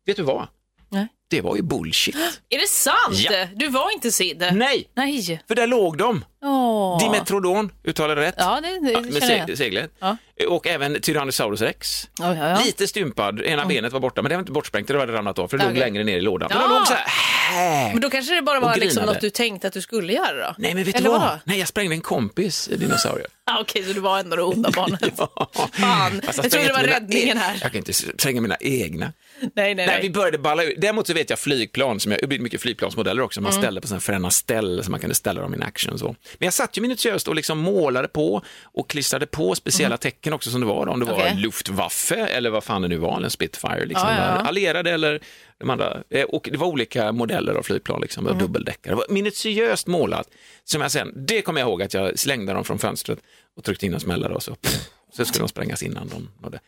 [0.07, 0.47] Vet du vad?
[0.89, 1.07] Nej.
[1.31, 2.15] Det var ju bullshit.
[2.49, 2.97] Är det sant?
[3.31, 3.47] Ja.
[3.55, 4.45] Du var inte Sid?
[4.53, 5.43] Nej, Nej.
[5.49, 6.25] för där låg de.
[6.45, 6.99] Åh.
[6.99, 8.35] Dimetrodon, uttalade rätt.
[8.39, 9.49] Ja, det, det Ja, med känner jag.
[9.49, 9.91] se- seglet.
[9.99, 10.17] Ja.
[10.49, 12.09] Och även Tyrannosaurus rex.
[12.19, 12.61] Ja, ja, ja.
[12.65, 15.49] Lite stympad, ena benet var borta, men det var inte bortsprängt, det hade ramlat av
[15.49, 16.51] för det Ja, låg längre ner i lådan.
[16.55, 19.73] Men låg så här, Men då kanske det bara var liksom något du tänkte att
[19.73, 20.55] du skulle göra då?
[20.59, 21.21] Nej men vet Eller du vad?
[21.21, 21.39] vadå?
[21.45, 23.27] Nej, jag sprängde en kompis dinosaurier.
[23.51, 25.01] Ah, Okej, så du var ändå det onda barnet.
[25.19, 25.51] Ja.
[25.73, 27.59] Fan, Fast jag trodde det var mina räddningen e- här.
[27.63, 29.13] Jag kan inte spränga mina egna.
[29.41, 29.99] Nej, nej, Nej, nej.
[30.03, 30.75] vi började balla ut.
[30.81, 33.45] Däremot så vet jag flygplan, som jag, blir mycket flygplansmodeller också, Mm.
[33.53, 35.99] man ställde på sådana fräna ställ så man kunde ställa dem in action.
[35.99, 36.07] Så.
[36.07, 40.51] Men jag satt ju minutiöst och liksom målade på och klistrade på speciella tecken också
[40.51, 40.87] som det var.
[40.87, 40.93] då.
[40.93, 41.27] Om det var Mm.
[41.27, 41.43] Okej.
[41.43, 45.21] Luftwaffe eller vad fan det nu var, en Spitfire, liksom, Ja, ja, allierade eller
[45.59, 46.03] de andra.
[46.11, 48.39] Eh, Och det var olika modeller av flygplan, liksom, Mm.
[48.39, 48.93] dubbeldäckare.
[48.93, 50.29] Det var minutiöst målat.
[50.65, 53.19] Som jag sen, det kommer jag ihåg att jag slängde dem från fönstret
[53.57, 56.59] och tryckte in en smällare och så, pff, så skulle de sprängas innan de nådde.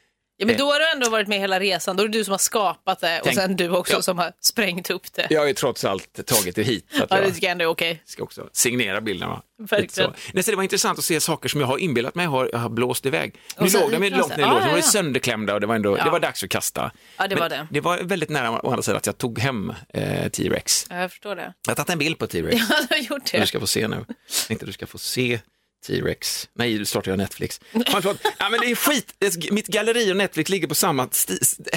[0.40, 1.96] Ja, men då har du ändå varit med hela resan.
[1.96, 4.02] Då är det du som har skapat det och Tänk- sen du också Ja.
[4.02, 5.26] som har sprängt upp det.
[5.30, 6.86] Jag har ju trots allt tagit det hit.
[6.92, 8.02] Så att Ja, det tycker jag ändå är okej.
[8.06, 9.42] ska också signera bilderna.
[9.58, 10.12] Verkligen.
[10.32, 12.68] Nej, så det var intressant att se saker som jag har inbillat mig har, har
[12.68, 13.34] blåst iväg.
[13.58, 14.82] Nu Och så- låg de långt ner i lådan, de var ja.
[14.82, 16.04] sönderklämda och det var, ändå, Ja.
[16.04, 16.90] det var dags att kasta.
[17.16, 17.66] Ja, det var det.
[17.70, 20.86] Det var väldigt nära å andra sidan att jag tog hem eh, T-Rex.
[20.90, 21.52] Ja, jag förstår det.
[21.66, 22.56] Jag har tagit en bild på T-Rex.
[22.70, 23.40] Ja, du har gjort det.
[23.40, 23.96] du ska få se nu.
[24.06, 25.38] Jag tänkte du ska få se
[25.86, 26.48] T-Rex.
[26.54, 27.60] Nej, du startar jag Netflix.
[27.72, 28.18] Ja, förlåt.
[28.38, 29.14] ja, men det är skit.
[29.50, 31.08] Mitt galleri och Netflix ligger på samma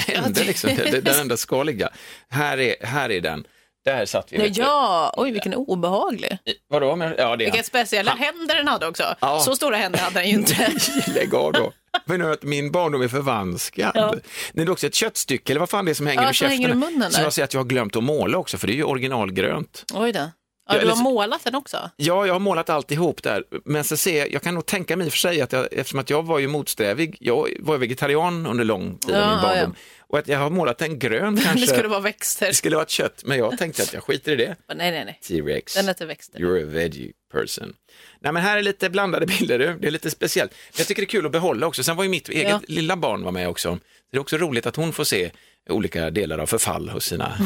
[0.08, 0.76] ände, liksom.
[0.76, 1.90] där den enda ska ligga.
[2.30, 3.44] Här är, här är den.
[3.86, 4.38] Där satt vi.
[4.38, 6.38] Ja, ja, oj vilken obehaglig.
[6.70, 6.96] Vadå?
[6.96, 9.16] Men, ja, det Vilka speciella händer den hade också.
[9.20, 9.40] Ja.
[9.40, 10.72] Så stora händer hade den ju inte.
[11.16, 11.74] Lägg av då.
[12.06, 13.92] Men nu att min barndom är förvanskad.
[13.96, 14.16] Ja.
[14.54, 16.52] Det är också ett köttstycke, eller vad fan det är som hänger Ja, som käften.
[16.52, 17.22] hänger munnen där.
[17.22, 19.86] jag säger att jag har glömt att måla också, för det är ju originalgrönt.
[19.94, 20.32] Oj då.
[20.76, 21.90] Ja, du har målat den också?
[21.96, 25.06] Ja, jag har målat alltihop där, men så ser jag, jag kan nog tänka mig
[25.06, 27.80] i och för sig att jag, eftersom att jag var ju motsträvig, jag var ju
[27.80, 30.04] vegetarian under lång tid Ja, min barndom, ja.
[30.08, 32.48] och att jag har målat den grön kanske, Det skulle vara växter.
[32.48, 34.56] det skulle vara kött, men jag tänkte att jag skiter i det.
[34.76, 35.20] Nej, nej, nej.
[35.28, 35.74] T-Rex.
[35.74, 36.40] Den heter växter.
[36.40, 37.74] You're a veggie person.
[38.20, 39.78] Nej men här är lite blandade bilder, du.
[39.82, 40.52] det är lite speciellt.
[40.52, 41.84] Men jag tycker det är kul att behålla också.
[41.84, 42.60] Sen var ju mitt eget Ja.
[42.68, 43.80] lilla barn var med också.
[44.12, 45.32] Det är också roligt att hon får se
[45.72, 47.30] olika delar av förfall hos sina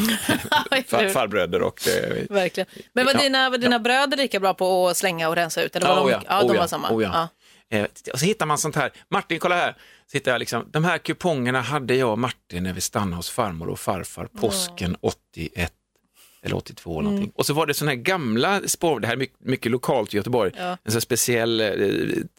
[0.87, 2.67] far, farbröder och eh, Verkligen.
[2.93, 5.75] Men var Ja, dina, var dina bröder lika bra på att slänga och rensa ut?
[5.75, 6.91] Eller var Ja, de, ja, ja, de var ja, samma?
[6.91, 7.27] oh ja.
[7.69, 8.91] Eh, och så hittar man sånt här.
[9.11, 9.75] Martin, kolla här.
[10.11, 13.29] Så hittar jag liksom, de här kupongerna hade jag och Martin när vi stannade hos
[13.29, 15.73] farmor och farfar påsken 81
[16.45, 17.13] eller 82 eller Mm.
[17.13, 17.31] någonting.
[17.35, 20.17] Och så var det såna här gamla spår, det här är mycket, mycket lokalt i
[20.17, 20.63] Göteborg, Ja.
[20.63, 21.69] en sån här speciell eh,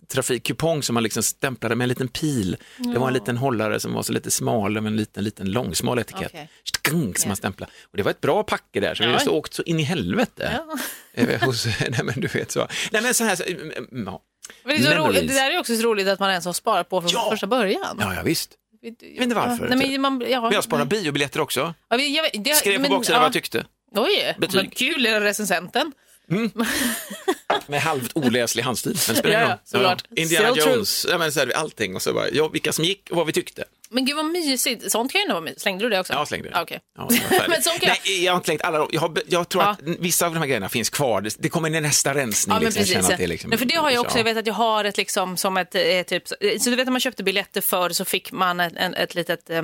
[0.09, 2.57] trafikkupong som man liksom stämplade med en liten pil.
[2.79, 5.99] Det var en liten hållare som var så lite smal med en liten, liten långsmal
[5.99, 6.27] etikett.
[6.27, 6.49] Okej.
[6.64, 7.73] Skunk, som man stämplade.
[7.90, 9.19] Och det var ett bra packe där, så vi Ja.
[9.19, 10.51] har åkt så in i helvete.
[10.66, 10.79] Ja.
[11.19, 12.69] Eh, hos, nej men du vet så.
[12.92, 13.73] Nej men så här, så, mm,
[14.07, 14.23] ja.
[14.64, 16.88] Men det, är så det där är också så roligt att man ens har sparat
[16.88, 17.27] på från Ja.
[17.31, 17.97] första början.
[18.01, 18.51] Ja, ja visst.
[18.83, 19.69] Jag vet inte varför.
[19.69, 21.75] Nej, men, man, ja, Men jag sparar biobiljetter också.
[21.88, 23.21] Ja, jag, det, Skrev på men, baksidan ja.
[23.21, 23.64] vad jag tyckte.
[23.94, 24.57] Oj, Betyg.
[24.57, 25.92] vad kul, är recensenten.
[27.66, 28.96] Med halvt oläslig handstil.
[29.09, 30.05] Men spelar Ja, ja, såklart.
[30.16, 30.72] Indiana Still.
[30.72, 33.27] Jones, ja, men så här, allting och så bara, ja, vilka som gick och vad
[33.27, 33.64] vi tyckte.
[33.90, 34.92] Men gud vad mysigt.
[34.92, 35.61] Sånt kan ju vara mysigt.
[35.61, 36.12] Slängde du det också?
[36.12, 36.57] Ja, slängde det.
[36.57, 36.81] Ah, Okej.
[36.96, 37.09] Ja.
[37.49, 37.88] Men sånt kan.
[38.05, 39.70] Nej, jag har inte slängt alla jag, har, jag tror Ja.
[39.70, 41.20] att vissa av de här grejerna finns kvar.
[41.20, 42.55] Det, det kommer i nästa rensning.
[42.55, 42.94] Ja, men liksom.
[43.03, 43.20] Precis.
[43.20, 44.20] är liksom, men för det har jag också, ja.
[44.20, 46.92] jag vet att jag har ett liksom som ett, eh, typ, så du vet när
[46.92, 49.62] man köpte biljetter för så fick man ett, en, ett litet, eh,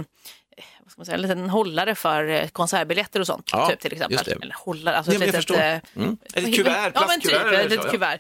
[0.81, 3.49] vad ska man säga, en liten hållare för eh, konsertbiljetter och sånt.
[3.53, 4.19] Ja, typ till exempel.
[4.43, 5.51] Eller hållare, alltså Ja, ett litet...
[5.51, 6.17] eh, Mm.
[6.35, 8.19] Ett kuvert, Ja men typ, ett litet kuvert.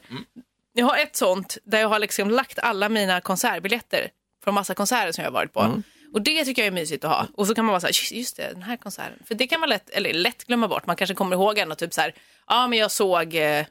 [0.72, 4.08] Jag har ett sånt där jag har liksom lagt alla mina konsertbiljetter
[4.44, 5.60] från massa konserter som jag har varit på.
[5.60, 5.82] Mm.
[6.14, 7.26] Och det tycker jag är mysigt att ha.
[7.34, 9.18] Och så kan man vara så här, "Just- det, den här konserten.
[9.26, 10.86] För det kan man lätt, eller lätt glömma bort.
[10.86, 12.14] Man kanske kommer ihåg ändå typ så här,
[12.46, 13.64] ja men jag såg eh, mm,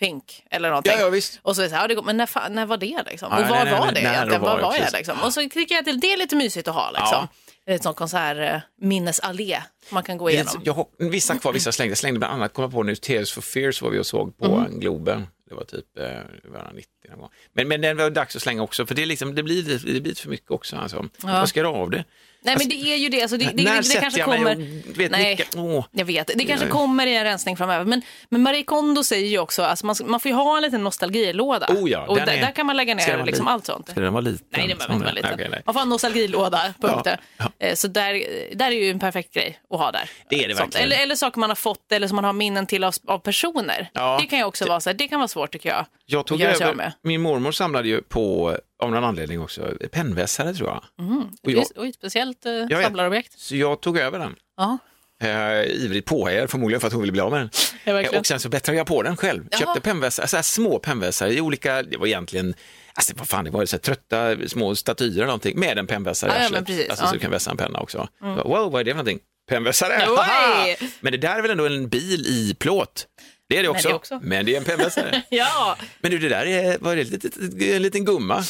[0.00, 0.92] Pink eller någonting.
[0.92, 1.38] Ja, ja, visst.
[1.42, 3.28] Och så är det så här, ja, men när, när var det liksom?
[3.32, 4.42] Ja, och var nej, var nej, det när egentligen?
[4.42, 4.98] var Var det, var jag precis.
[4.98, 5.20] liksom?
[5.22, 7.28] Och så tycker jag att det är lite mysigt att ha liksom.
[7.66, 10.62] Ett sånt konsertminnesallé man kan gå igenom.
[10.64, 11.90] Jag, har- vissa kvar, vissa slängde.
[11.90, 14.38] Jag slängde bland annat, kom jag på nu, Tears for Fears var vi och såg
[14.38, 14.80] på Mm.
[14.80, 15.26] Globen.
[15.48, 17.30] Det var typ eh, det var 90 någon gång.
[17.52, 19.62] Men, men den var dags att slänga också, för det, är liksom, det, blir,
[19.94, 20.76] det blir för mycket också.
[20.76, 21.04] Alltså.
[21.22, 22.04] Vad ska jag av det?
[22.42, 23.22] Nej men det är ju det.
[23.22, 24.52] Alltså, det, det, när det, sätter kanske jag mig kommer...
[24.90, 25.84] och vet Nej, åh.
[25.92, 26.30] jag vet.
[26.34, 26.72] Det kanske Ja.
[26.72, 27.84] kommer i en rensning framöver.
[27.84, 30.84] Men, men Marie Kondo säger ju också att man, man får ju ha en liten
[30.84, 31.66] nostalgilåda.
[31.68, 33.88] Oh ja, och den där, är- där kan man lägga den ner liksom allt sånt.
[33.90, 34.46] Ska den vara liten?
[34.50, 35.50] Nej, det behöver inte vara liten.
[35.50, 35.62] Nej.
[35.66, 37.02] Man får ha en nostalgilåda, punkt.
[37.04, 37.66] Ja, ja.
[37.66, 38.12] Eh, Så där,
[38.56, 40.10] där är ju en perfekt grej att ha där.
[40.30, 40.74] Det är det Sånt.
[40.74, 40.92] verkligen.
[40.92, 43.90] Eller, eller saker man har fått eller som man har minnen till av, av personer.
[43.92, 44.18] Ja.
[44.20, 45.86] Det kan ju också vara så här, det kan vara svårt tycker jag.
[46.06, 46.92] Jag tog över, med.
[47.02, 50.84] min mormor samlade ju på, av någon anledning också, pennvässare tror jag.
[51.42, 52.84] Och jag, oj, speciellt eh, vet.
[52.84, 53.38] samlarobjekt.
[53.38, 54.36] så jag tog över den.
[54.56, 54.78] Ja,
[55.22, 57.50] Eh, ivrigt påhejad förmodligen för att hon ville bli av med den.
[57.84, 58.00] Ja.
[58.00, 59.46] Eh, och sen så bättrade jag på den själv.
[59.50, 59.60] Jaha.
[59.60, 62.54] Köpte pennvässare, så här små pennvässare i olika, det var egentligen,
[62.94, 65.86] alltså vad fan det var, det så här trötta små statyer eller någonting med en
[65.86, 67.08] pennvässare i Ja, men precis, Alltså ja.
[67.08, 68.08] så du kan vässa en penna också.
[68.20, 69.18] Wow, vad är det för någonting?
[69.48, 70.06] Pennvässare?
[71.00, 73.06] Men det där är väl ändå en bil i plåt?
[73.48, 74.20] Det är det också, det också.
[74.22, 75.22] men det är en pennvässare.
[75.30, 75.76] ja.
[76.00, 78.44] Men du, det där är, var det ett litet, en liten gumma.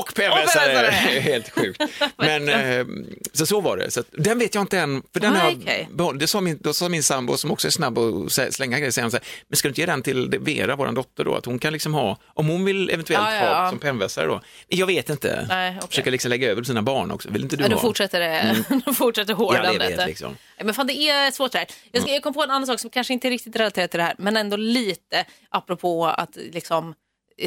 [0.00, 0.86] Och pennvässare!
[1.20, 1.82] Helt sjukt.
[2.16, 2.86] Men eh,
[3.32, 3.90] så, så var det.
[3.90, 6.20] Så att, den vet jag inte än, för den Ah, har behållit.
[6.20, 9.08] Det sa min, då sa min sambo som också är snabb sä- slänga grejer, säger
[9.08, 11.58] så här, men ska du inte ge den till Vera, vår dotter då, att hon
[11.58, 13.70] kan liksom ha, om hon vill eventuellt Ja, ja, ha ja.
[13.70, 14.40] som pennvässare då.
[14.68, 15.46] Jag vet inte.
[15.48, 15.88] Nej, okej.
[15.88, 17.30] Försöka liksom lägga över på sina barn också.
[17.30, 17.80] Vill inte du Ja, då ha?
[17.82, 20.06] fortsätter det, då fortsätter hårdandet.
[20.06, 20.36] liksom.
[20.64, 21.66] Men fan, det är svårt det här.
[21.92, 24.04] Jag, ska, jag kom på en annan sak som kanske inte riktigt relaterat till det
[24.04, 26.94] här, men ändå lite apropå att liksom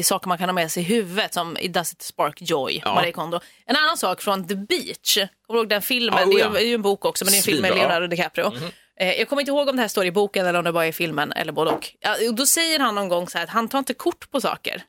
[0.02, 2.94] saker man kan ha med sig i huvudet som i Does it spark joy, Ja.
[2.94, 3.40] Marie Kondo.
[3.66, 6.28] En annan sak från The Beach, kommer du ihåg den filmen?
[6.28, 6.50] Det, oh är, ja.
[6.52, 7.74] ju- är ju en bok också, men det är en film med.
[7.74, 8.52] Leonardo DiCaprio.
[9.00, 10.84] Eh, Jag kommer inte ihåg om det här står i boken eller om det bara
[10.84, 11.88] är i filmen eller både och.
[12.28, 14.82] Och då säger han någon gång så här att han tar inte kort på saker.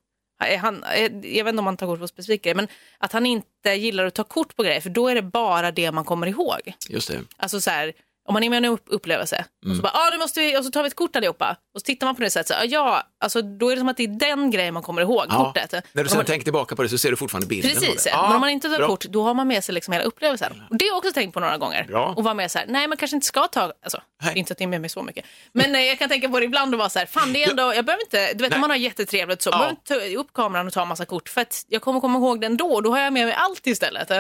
[0.44, 1.02] Eh, Han, eh,
[1.38, 4.06] jag vet inte om han tar kort på specifika grejer, men att han inte gillar
[4.06, 6.74] att ta kort på grejer, för då är det bara det man kommer ihåg.
[6.90, 7.20] Just det.
[7.38, 7.94] Alltså så här,
[8.28, 9.78] om man är med om en upp- upplevelse och Mm.
[9.78, 11.58] så bara, ah, nu måste vi, och så tar vi ett kort allihopa.
[11.74, 13.90] Och så tittar man på det sättet, så, ah, ja, alltså då är det som
[13.90, 15.74] att det är den grejen man kommer ihåg, kortet.
[15.94, 18.12] När du sen man, tänker tillbaka på det så ser du fortfarande bilden Precis, det.
[18.22, 18.88] men om man inte tar bra.
[18.88, 20.64] kort, då har man med sig liksom hela upplevelsen.
[20.70, 21.84] Och det har jag också tänkt på några gånger.
[21.84, 22.14] Bra.
[22.18, 24.38] Och vara med så här, nej man kanske inte ska ta, alltså, Nej.
[24.38, 25.26] inte att det är med mig så mycket.
[25.54, 27.50] Men eh, jag kan tänka på det ibland och vara så här, fan det är
[27.50, 28.58] ändå, jag behöver inte, du vet Nej.
[28.58, 29.58] om man har jättetrevligt så, Ja.
[29.58, 29.72] behöver
[30.10, 32.48] inte upp kameran och ta en massa kort för att jag kommer komma ihåg det
[32.48, 34.12] ändå och då har jag med mig allt istället.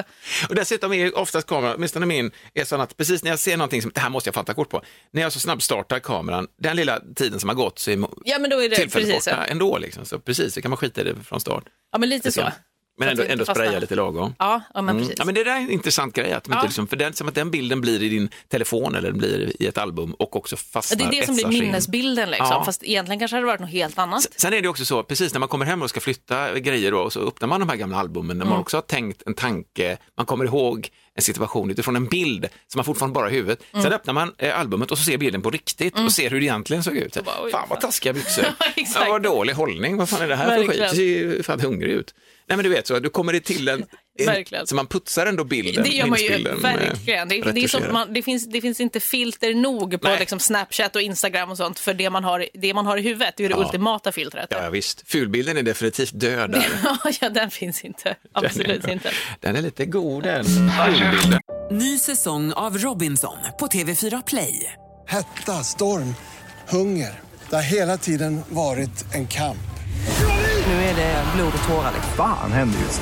[0.50, 3.82] Och dessutom är oftast kameran, åtminstone min, är sån att precis när jag ser någonting
[3.82, 4.82] som det här måste jag fatta kort på,
[5.12, 8.40] när jag så snabbt startar kameran, den lilla tiden som har gått så är Ja
[8.40, 9.78] men då är det tillfället precis borta ändå.
[9.78, 10.06] Liksom.
[10.06, 11.64] Så precis, så kan man skita i det från start.
[11.92, 12.42] Ja men lite så.
[13.00, 14.36] Men Så att ändå, ändå spraya lite lagom.
[14.40, 15.02] Ja, ja men Mm.
[15.04, 15.16] precis.
[15.20, 16.62] Ja, men det där är en intressant grej, att Ja.
[16.64, 19.68] liksom, för den, som att den bilden blir i din telefon eller den blir i
[19.68, 22.48] ett album och också Ja, fastnar, det är det som blir minnesbilden liksom.
[22.52, 22.66] Ja.
[22.66, 24.28] Fast egentligen kanske det hade varit något helt annat.
[24.36, 27.00] Sen är det också så, precis när man kommer hem och ska flytta grejer då,
[27.00, 28.50] och så öppnar man de här gamla albumen där Mm.
[28.50, 32.80] man också har tänkt en tanke, man kommer ihåg en situation utifrån en bild som
[32.80, 33.60] man fortfarande bara har i huvudet.
[33.72, 33.84] Mm.
[33.84, 36.46] Sen öppnar man eh, albumet och så ser bilden på riktigt och ser hur det
[36.46, 37.18] egentligen såg ut.
[37.26, 40.58] bara, oj, fan vad taskiga byxor, ja, vad dålig hållning, vad fan är det här
[40.58, 42.14] för skit, det ser ju fan hungrig ut.
[42.48, 43.86] Nej men du vet så, du kommer det till en,
[44.26, 44.62] Verkligen.
[44.62, 47.28] en så man putsar ändå bilden, Det gör man ju eh, verkligen.
[47.28, 47.92] Det, det, är som, retuscherar.
[47.94, 51.80] man, det, finns, det finns inte filter nog på liksom Snapchat och Instagram och sånt
[51.80, 53.34] för det man har, det man har i huvudet.
[53.38, 53.66] Det är ju det Ja.
[53.66, 54.48] ultimata filtret.
[54.50, 56.66] Ja, ja visst, fulbilden är definitivt död där.
[57.22, 58.16] ja, den finns inte.
[58.32, 59.12] Absolut inte.
[59.40, 61.40] Den är lite god den, fulbilden.
[61.72, 64.74] Ny säsong av Robinson på TV4 Play.
[65.08, 66.16] Hetta, storm,
[66.70, 67.20] hunger.
[67.50, 69.58] Det har hela tiden varit en kamp.
[70.68, 71.92] Nu är det blod och tårar.
[71.96, 72.14] liksom.
[72.18, 73.02] Fan händer just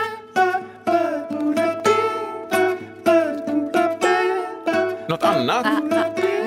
[5.35, 5.65] Annat?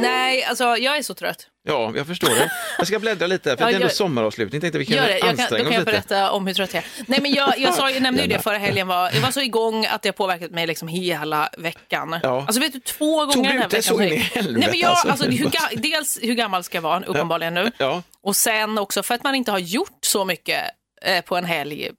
[0.00, 1.46] Nej, alltså jag är så trött.
[1.68, 2.50] Ja, jag förstår det.
[2.78, 4.60] Jag ska bläddra lite, för Ja, det är ändå gör- sommaravslutning.
[4.60, 5.18] Tänkte vi kan Gör det.
[5.18, 6.88] Jag kan, då kan jag berätta om hur trött jag är.
[7.06, 8.86] Nej, men jag, jag, sa, jag nämnde ju det förra helgen.
[8.86, 12.18] Var, jag var så igång att det har påverkat mig liksom hela veckan.
[12.22, 12.44] Ja.
[12.46, 13.96] Alltså vet du, två gånger du den här ut det veckan.
[13.96, 15.08] så in i Nej, helvete, men jag, alltså?
[15.08, 17.70] alltså, hur, ga- dels hur gammal ska jag vara, uppenbarligen nu.
[17.78, 18.02] Ja.
[18.22, 20.64] Och sen också för att man inte har gjort så mycket
[21.04, 21.90] eh, på en helg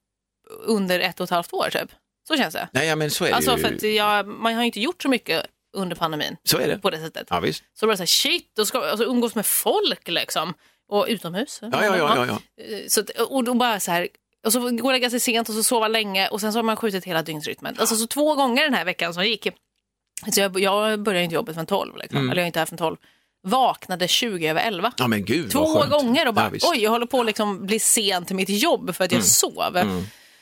[0.66, 1.90] under ett och ett halvt år typ.
[2.28, 2.68] Så känns det.
[2.72, 3.64] Nej, men så är det Alltså ju.
[3.64, 5.46] för att jag, man har inte gjort så mycket
[5.76, 6.38] under pandemin.
[6.44, 6.78] Så är det.
[6.80, 7.28] På det sättet.
[7.30, 7.64] Ja, visst.
[7.80, 10.54] Så bara så här, shit, då ska alltså, umgås med folk liksom.
[10.90, 11.60] Och utomhus.
[11.62, 12.40] Ja, ja, ja, ja.
[12.64, 14.08] Eh, Så, och då bara så här,
[14.46, 16.64] och så går och lägga sig sent och så sova länge och sen så har
[16.64, 17.76] man skjutit hela dygnsrytmen.
[17.80, 19.48] Alltså så två gånger den här veckan som gick.
[20.34, 22.18] Så jag, jag började inte jobbet från 12, liksom.
[22.18, 22.32] Mm.
[22.32, 22.98] eller jag är inte här från 12.
[23.48, 24.92] Vaknade 20 över 11.
[24.98, 27.80] Ja, men gud Två gånger och bara, Ja, oj, jag håller på att liksom bli
[27.80, 29.78] sen till mitt jobb för att jag sov.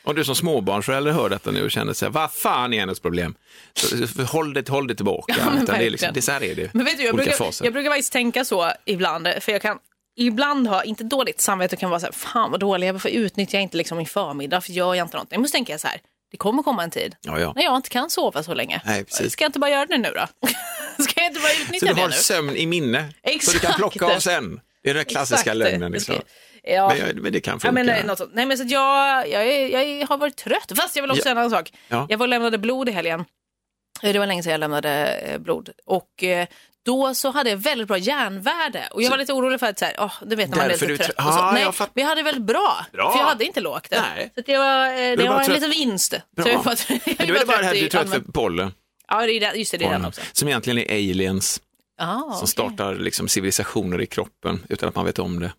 [0.04, 3.34] Och du som småbarnsförälder hör detta nu och känner sig, vad fan är hennes problem?
[3.74, 5.34] Så, så, håll, det, håll det tillbaka.
[5.38, 6.74] Ja, Utan det, är liksom, det, så här är det.
[6.74, 7.64] Men vet du, jag brukar, faser.
[7.64, 9.78] jag brukar faktiskt tänka så ibland, för jag kan
[10.16, 13.58] ibland ha, inte dåligt samvete, och kan vara så här, fan vad dålig, varför utnyttjar
[13.58, 15.40] jag inte liksom min förmiddag, för gör jag inte någonting?
[15.40, 17.52] Men så tänker jag så här, det kommer komma en tid Ja, ja.
[17.56, 18.80] när jag inte kan sova så länge.
[18.84, 19.32] Nej, precis.
[19.32, 20.48] Ska jag inte bara göra det nu då?
[21.04, 22.14] Ska jag inte bara Så utnyttja du det har nu?
[22.14, 23.60] sömn i minne, så du Exakt.
[23.60, 24.60] kan plocka av sen.
[24.82, 25.56] Det är den klassiska Exakt.
[25.56, 25.92] lögnen.
[25.92, 26.14] Liksom.
[26.66, 26.88] Ja.
[26.88, 27.72] Men, jag- men det kan funka.
[27.72, 28.30] men, nej, något sånt.
[28.34, 29.46] nej, men så jag, jag,
[30.00, 30.72] jag har varit trött.
[30.76, 31.72] Fast jag vill också säga en annan sak.
[31.88, 32.06] Ja.
[32.10, 33.24] Jag var och lämnade blod i helgen.
[34.02, 35.68] Eh, Det var länge sedan jag lämnade eh, blod.
[35.86, 36.46] Och eh,
[36.84, 38.88] då så hade jag väldigt bra järnvärde.
[38.90, 40.70] Och jag var lite orolig för att, så här, åh, du vet när man är
[40.70, 41.00] lite trött.
[41.00, 41.40] tr- och så.
[41.40, 42.86] Ah, Nej, jag fatt- men jag hade väldigt bra.
[42.92, 43.12] Bra.
[43.12, 43.90] För jag hade inte lågt.
[43.90, 44.00] det.
[44.14, 44.30] Nej.
[44.34, 45.54] Så det var, eh, det var en trött.
[45.56, 46.14] liten vinst.
[46.36, 46.44] Bra.
[46.44, 48.20] Så jag var, jag Men då är det bara det här du är trött för
[48.32, 48.72] pollen.
[49.08, 50.20] Ja, det är, den- just det, det är den också.
[50.32, 51.60] som egentligen är aliens
[51.98, 52.46] Ah, som okej.
[52.48, 55.52] startar liksom civilisationer i kroppen utan att man vet om det.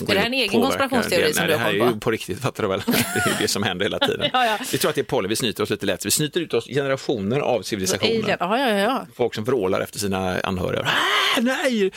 [0.00, 1.34] Är det in en egen konspirationsteori det.
[1.34, 2.00] som Nej, du det har här är koll ju på?
[2.00, 2.82] på riktigt, fattar du väl?
[2.86, 4.30] Det är det som händer hela tiden.
[4.32, 4.58] Ja, ja.
[4.72, 6.06] Vi tror att det är pollen, vi snyter oss lite lätt.
[6.06, 8.36] Vi snyter ut oss generationer av civilisationer.
[8.40, 9.06] Ja, ja, ja.
[9.16, 10.82] Folk som vrålar efter sina anhöriga.
[11.36, 11.90] Ah, nej!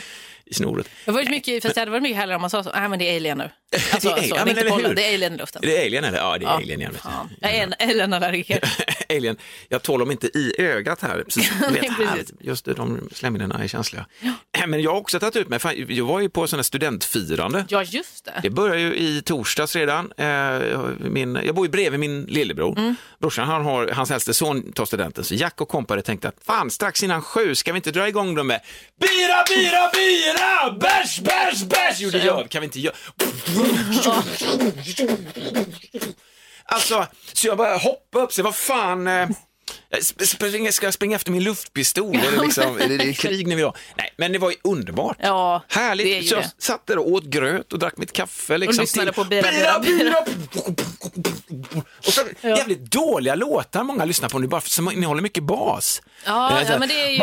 [0.48, 0.88] I snoret.
[1.04, 2.98] Det var mycket, fast det hade varit mycket hellre om man sa så, nej men
[2.98, 3.50] det är alien nu.
[3.92, 5.62] Alltså, Det är- så, ja, det är inte pollen, det är alien i luften.
[5.64, 6.18] Är det alien eller?
[6.18, 6.80] Ja, det är Ja, alien.
[6.92, 7.00] Vet.
[7.00, 7.30] Fan.
[7.40, 8.60] Jag är en alienallergiker.
[9.08, 9.36] alien.
[9.68, 11.22] Jag tål dem inte i ögat här.
[11.24, 12.18] Precis, vet, här.
[12.40, 14.06] Just det, de slemhinnorna är känsliga.
[14.66, 15.58] Äh, Men jag har också tagit ut mig.
[15.58, 17.64] Fan, jag var ju på sådana studentfirande.
[17.68, 18.32] Ja, just det.
[18.42, 20.12] Det börjar ju i torsdags redan.
[20.16, 20.60] Eh,
[20.98, 22.78] Min, jag bor ju bredvid min lillebror.
[22.78, 22.94] Mm.
[23.20, 26.70] Brorsan, han har, hans äldste son tar studenten, så Jack och kompare tänkte att fan,
[26.70, 28.60] strax innan sju ska vi inte dra igång dem med
[29.00, 32.00] bira, bira, bira, bärs, bärs, bärs.
[32.00, 32.48] Gör vi.
[32.48, 32.94] Kan vi inte göra?
[36.68, 39.28] Alltså, så jag bara hoppade upp, så vad fan, eh,
[40.26, 42.16] springa, ska jag springa efter min luftpistol?
[42.16, 43.76] Eller liksom, är det, är krig när vi har?
[43.98, 45.16] Nej, men det var ju underbart.
[45.20, 46.06] Ja, det är Härligt.
[46.06, 46.50] ju Så jag det.
[46.58, 48.58] satt där och åt gröt och drack mitt kaffe.
[48.58, 50.14] Liksom, lyssnade till- på Bira, Bira, Bira.
[52.06, 56.02] Och så jävligt dåliga låtar många lyssnar på nu, bara för, som innehåller mycket bas.
[56.24, 57.16] Ja, Eh, ja men det är ju...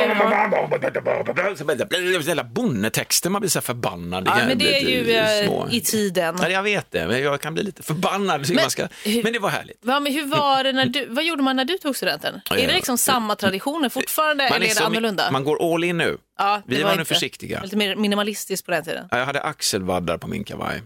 [2.28, 4.23] Jävla bonnetexter, man blir så här förbannad.
[4.28, 5.67] Ja, men det är ju eh, små.
[5.71, 6.38] i tiden.
[6.41, 8.41] Ja, jag vet det, men jag kan bli lite förbannad.
[8.41, 8.88] Men, Men- man ska...
[9.23, 9.78] men det var härligt.
[9.86, 12.41] Ja, men hur var det när du, vad gjorde man när du tog studenten?
[12.57, 12.75] Ja, Är det ja.
[12.77, 15.31] liksom samma traditioner fortfarande Man eller är det annorlunda?
[15.31, 16.17] Man går all in nu.
[16.39, 17.61] ja, vi var nu inte- försiktiga.
[17.63, 19.07] Lite mer minimalistiskt på den tiden.
[19.11, 20.81] Ja, Jag hade axelvaddar på min kavaj.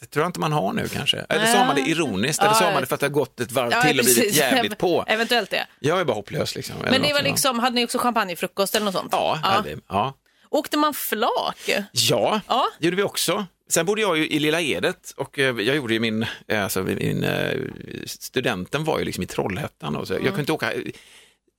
[0.00, 1.18] Det tror jag inte man har nu kanske.
[1.28, 1.52] Eller Nej.
[1.54, 3.40] sa man det ironiskt, eller Ja, sa jag man det för att det har gått
[3.40, 5.04] ett varv Ja, till och blivit jävligt på.
[5.08, 5.66] Eventuellt det.
[5.80, 6.74] Jag är bara hopplös liksom.
[6.90, 9.08] Men det var liksom, hade ni också champagnefrukost eller något sånt?
[9.12, 9.76] Ja, hade vi.
[9.88, 10.14] ja.
[10.50, 11.70] Åkte man flak?
[11.92, 12.66] Ja, Ja.
[12.78, 13.46] det gjorde vi också.
[13.68, 16.82] Sen bodde jag ju i Lilla Edet och eh, jag gjorde ju min, eh, alltså
[16.82, 17.58] min, eh,
[18.06, 20.14] studenten var ju liksom i Trollhättan och så.
[20.14, 20.72] jag kunde inte åka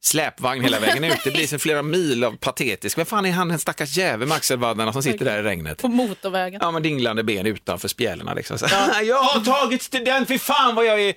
[0.03, 2.97] släpvagn hela vägen ut, det blir så flera mil av patetisk.
[2.97, 5.81] Vem fan är han den stackars jävel med axelvaddarna som sitter där i regnet?
[5.81, 6.59] På motorvägen?
[6.63, 8.57] Ja, men dinglande ben utanför spjälorna liksom.
[8.57, 8.65] Så,
[9.03, 11.13] jag har tagit student, fy fan vad jag är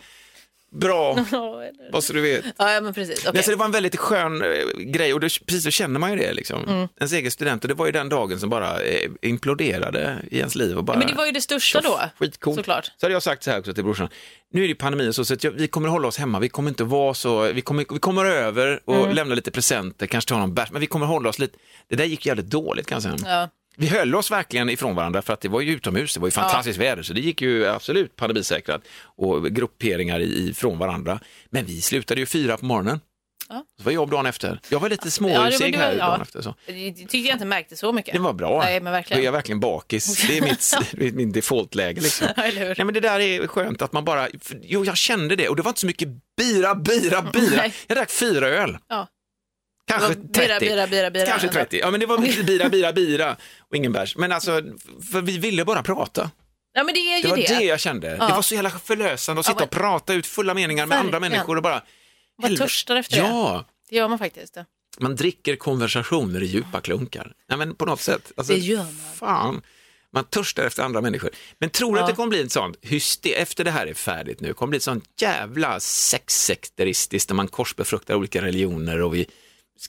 [0.73, 1.15] bra,
[1.93, 2.45] vad så du vet.
[2.59, 3.19] Ja, men precis.
[3.19, 3.31] Okej.
[3.35, 6.11] Nej, så det var en väldigt skön eh, grej och det, precis så känner man
[6.11, 6.33] ju det.
[6.33, 6.65] Liksom.
[6.65, 6.89] Mm.
[6.99, 10.55] Ens egen student och det var ju den dagen som bara eh, imploderade i ens
[10.55, 10.77] liv.
[10.79, 12.57] Och bara, Men det var ju det största då, Skitcoolt.
[12.57, 12.85] såklart.
[12.97, 14.09] Så hade jag sagt så här också till brorsan.
[14.53, 16.39] Nu är det pandemi och så, så att jag, vi kommer hålla oss hemma.
[16.39, 19.15] Vi kommer inte vara så, vi kommer, vi kommer över och Mm.
[19.15, 21.59] lämna lite presenter, kanske ta någon bärs, men vi kommer hålla oss lite.
[21.89, 23.31] Det där gick jävligt dåligt kan jag säga.
[23.41, 23.49] Ja.
[23.77, 26.33] Vi höll oss verkligen ifrån varandra för att det var ju utomhus, det var ju
[26.33, 31.21] fantastiskt väder så det gick ju absolut pandemisäkrat och grupperingar ifrån varandra.
[31.51, 33.01] Men vi slutade ju fyra på morgonen.
[33.51, 34.61] Så var jobb dagen efter.
[34.69, 36.07] Jag var lite Ja, det var här ja.
[36.07, 36.43] dagen efter.
[36.43, 36.55] Så.
[36.67, 38.15] Det tyckte jag inte märkte så mycket.
[38.15, 38.63] Det var bra.
[38.65, 39.19] Nej, men verkligen.
[39.19, 40.27] Då är jag verkligen bakis.
[40.27, 42.01] Det är mitt, det min defaultläge.
[42.01, 42.27] Liksom.
[42.37, 42.43] Ja?
[42.55, 44.29] Nej, men det där är skönt att man bara,
[44.63, 47.57] jo jag kände det och det var inte så mycket bira, bira, bira.
[47.57, 47.75] Nej.
[47.87, 48.79] Jag drack fyra öl.
[48.89, 49.09] Ja.
[49.91, 50.67] Kanske Det var bira, 30.
[50.67, 51.27] bira, bira, bira.
[51.27, 51.79] Kanske 30.
[51.79, 54.17] Ja men det var lite bira, bira, bira och ingen bärs.
[54.17, 54.63] Men alltså,
[55.13, 56.31] för vi ville bara prata.
[56.73, 57.59] Ja, men det är ju Det var det.
[57.59, 58.11] det jag kände.
[58.11, 61.21] Det var så jävla förlösande att sitta Ja, och prata ut fulla meningar med andra
[61.21, 61.83] människor och bara...
[62.43, 62.63] Helvete.
[62.63, 63.23] törstar efter det.
[63.29, 64.57] Ja, Det gör man faktiskt.
[64.99, 67.33] man dricker konversationer i djupa klunkar.
[67.49, 68.33] Ja, men på något sätt.
[68.37, 68.95] Alltså, Det gör man.
[69.15, 69.63] Fan,
[70.13, 71.31] man törstar efter andra människor.
[71.59, 72.05] Men tror du Ja.
[72.05, 74.77] att det kommer bli ett sånt, hyste, efter det här är färdigt nu, kommer bli
[74.77, 79.27] ett sånt jävla sexsekteristiskt där man korsbefruktar olika religioner och vi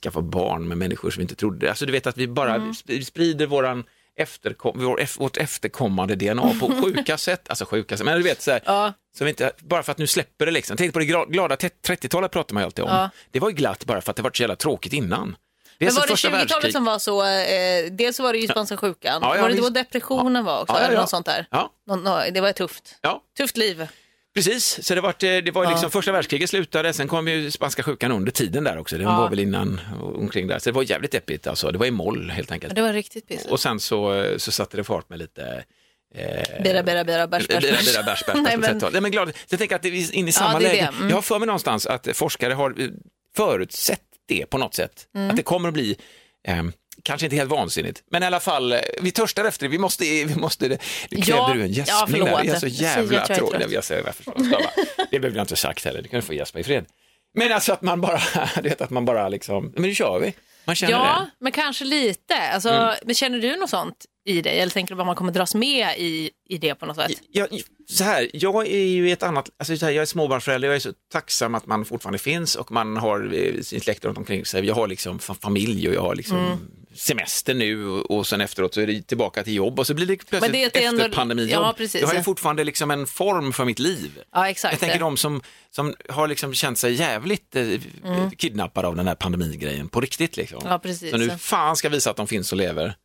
[0.03, 1.69] skaffar barn med människor som vi inte trodde.
[1.69, 2.73] Alltså du vet att vi bara Mm.
[3.03, 3.83] sprider våran
[4.17, 8.51] efterkom, vår, vårt efterkommande DNA på sjuka sätt, alltså sjuka sätt, men du vet så
[8.51, 8.93] här, Ja.
[9.19, 10.77] vi inte, bara för att nu släpper det liksom.
[10.77, 12.91] Tänk på det glada te- 30-talet pratar man ju alltid om.
[12.91, 13.09] Ja.
[13.31, 15.35] Det var ju glatt bara för att det var så jävla tråkigt innan.
[15.77, 16.73] Det Men som var det första 20-talet världskrig.
[16.73, 19.55] som var så, eh, dels så var det ju spanska sjukan, Ja, ja, var det
[19.57, 21.01] då depressionen var också, Ja, ja, eller ja.
[21.01, 21.47] något sånt där?
[21.51, 21.71] Ja.
[21.87, 22.95] Nå, nå, det var tufft.
[23.01, 23.87] Ja, Tufft liv.
[24.33, 24.83] Precis.
[24.87, 28.31] Så det var, det var liksom första världskriget slutade, sen kom ju spanska sjukan under
[28.31, 28.97] tiden där också.
[28.97, 29.17] Den Ja.
[29.17, 29.81] var väl innan
[30.15, 30.59] omkring där.
[30.59, 31.71] Så det var jävligt deppigt alltså.
[31.71, 32.71] Det var i moll helt enkelt.
[32.71, 33.45] Ja, det var riktigt piss.
[33.45, 35.63] Och sen så, så satte det fart med lite
[36.15, 38.89] eh, Bira, bira, bira, bärs, bärs, Bira, bira, bärs, bärs, Nej, men- men...
[38.91, 39.31] Nej, men glad.
[39.49, 40.89] Jag tänker att det är inne i samma är läge.
[40.97, 41.09] Mm.
[41.09, 42.87] Jag har för mig någonstans att forskare har eh,
[43.35, 45.07] förutsett det på något sätt.
[45.15, 45.29] Mm.
[45.29, 45.95] Att det kommer att bli,
[46.47, 46.63] eh,
[47.03, 49.69] kanske inte helt vansinnigt, men i alla fall, eh, vi törstar efter det.
[49.71, 50.77] Vi måste, vi måste det.
[51.11, 52.29] Nu krävde Ja, du en ja, gäspning förlåt.
[52.29, 52.43] där.
[52.43, 53.59] Det är så Jag jävla jag tråkigt.
[53.59, 53.71] trött.
[53.71, 54.33] Jag säger varför.
[54.37, 54.61] Jag bara,
[55.11, 56.01] Det behöver jag inte ha sagt heller.
[56.01, 56.85] Du kan få gäspa i fred.
[57.33, 58.21] Men alltså att man bara,
[58.55, 60.33] du vet att man bara liksom, men nu kör vi.
[60.65, 61.43] Man känner Ja, det.
[61.43, 62.35] men kanske lite.
[62.53, 62.95] Alltså, Mm.
[63.05, 64.59] Men känner du något sånt i dig?
[64.59, 67.11] Eller tänker du att man kommer dras med i, i det på något sätt?
[67.31, 67.47] jag,
[67.89, 70.79] så här, jag är ju ett annat, alltså så här, jag är småbarnsförälder, jag är
[70.79, 74.65] så tacksam att man fortfarande finns och man har eh, sin släkt runt omkring sig.
[74.65, 76.57] Jag har liksom fa- familj och jag har liksom Mm.
[76.95, 80.25] Semester nu och, sen efteråt så är det tillbaka till jobb och så blir det
[80.27, 81.63] plötsligt det efter ändå- pandemijobb.
[81.63, 82.01] ja, precis.
[82.01, 84.21] jag har ju fortfarande liksom en form för mitt liv.
[84.33, 84.73] Ja, exakt.
[84.73, 87.65] Jag tänker de som, som har liksom känt sig jävligt eh,
[88.37, 90.37] kidnappade av den här pandemigrejen på riktigt.
[90.37, 90.59] Liksom.
[90.59, 90.71] Mm.
[90.71, 91.11] Ja, precis.
[91.11, 92.95] Så nu fan ska visa att de finns och lever.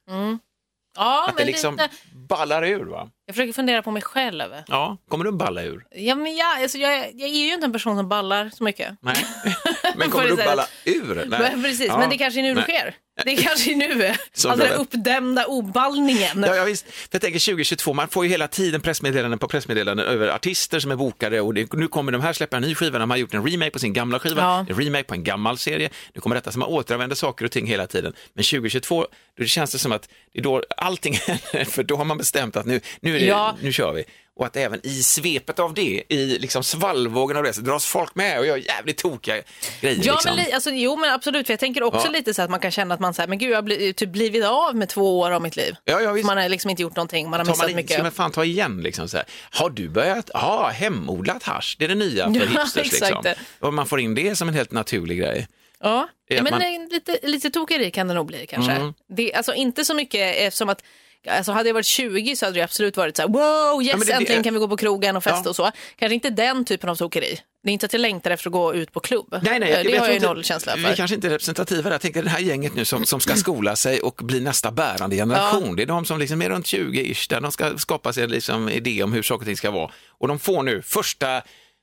[0.98, 1.88] Ja, Att det liksom lite.
[2.28, 3.08] ballar ur va?
[3.26, 4.42] Jag försöker fundera på mig själv.
[4.68, 5.86] Ja, kommer du balla ur?
[5.90, 8.94] Ja, men jag, alltså, jag, jag är ju inte en person som ballar så mycket.
[9.00, 9.16] Nej,
[9.96, 11.14] men kommer du balla ur?
[11.28, 11.38] Nej.
[11.52, 11.98] Men, precis, Ja.
[11.98, 12.94] men det kanske är nu det sker.
[13.24, 14.14] Det är kanske är nu.
[14.32, 16.42] Så alltså den uppdämda oballningen.
[16.46, 16.86] Ja, ja, visst.
[16.90, 20.90] För jag tänker 2022, man får ju hela tiden pressmeddelanden på pressmeddelanden över artister som
[20.90, 23.34] är bokade och det, nu kommer de här släppa en ny skiva, de har gjort
[23.34, 24.66] en remake på sin gamla skiva, Ja.
[24.68, 27.66] en remake på en gammal serie, nu kommer detta som man återanvänder saker och ting
[27.66, 28.12] hela tiden.
[28.34, 29.06] Men 2022,
[29.38, 32.56] då känns det som att det är då allting händer, för då har man bestämt
[32.56, 33.56] att nu, nu, är det, Ja.
[33.60, 34.04] nu kör vi.
[34.38, 38.14] Och att även i svepet av det, i liksom svallvågen av det, så dras folk
[38.14, 39.34] med och gör jävligt tokiga
[39.80, 40.00] grejer.
[40.04, 40.36] Ja, liksom.
[40.36, 41.46] men, alltså, jo, men absolut.
[41.46, 42.10] För jag tänker också Ja.
[42.12, 44.08] lite så att man kan känna att man säger, men gud, jag har bli, typ
[44.08, 45.76] blivit av med två år av mitt liv.
[45.84, 46.14] Ja, ja.
[46.26, 47.92] Man har liksom inte gjort någonting, man har tar missat man mycket.
[47.92, 49.26] ska man fan ta igen liksom så här.
[49.50, 53.24] Har du börjat, ja, hemodlat hasch, det är det nya för Ja, hipsters exakt.
[53.24, 53.44] liksom.
[53.60, 55.48] Och man får in det som en helt naturlig grej.
[55.80, 58.72] Ja, men man- är lite, lite tokeri kan det nog bli kanske.
[58.72, 58.94] Mm.
[59.08, 60.82] Det, alltså inte så mycket eftersom att
[61.28, 64.00] Alltså hade jag varit 20 så hade det absolut varit så här, wow, yes, men
[64.00, 65.50] det- det- äntligen kan vi gå på krogen och festa Ja.
[65.50, 65.70] och så.
[65.96, 67.40] Kanske inte den typen av tokeri.
[67.64, 69.26] Det är inte att jag längtar efter att gå ut på klubb.
[69.42, 70.94] Nej, nej, Eh, jag, det jag har jag ju inte- noll känsla Vi för.
[70.96, 71.90] kanske inte är representativa där.
[71.90, 75.16] Jag tänker det här gänget nu som, som ska skola sig och bli nästa bärande
[75.16, 75.76] generation.
[75.76, 79.02] Det är de som liksom är runt 20-ish, där de ska skapa sig liksom idé
[79.02, 79.90] om hur saker och ting ska vara.
[80.08, 81.42] Och de får nu första,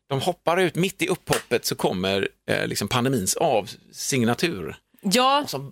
[0.09, 4.75] de hoppar ut mitt i upphoppet så kommer eh, liksom pandemins avsignatur.
[5.01, 5.71] Ja, Så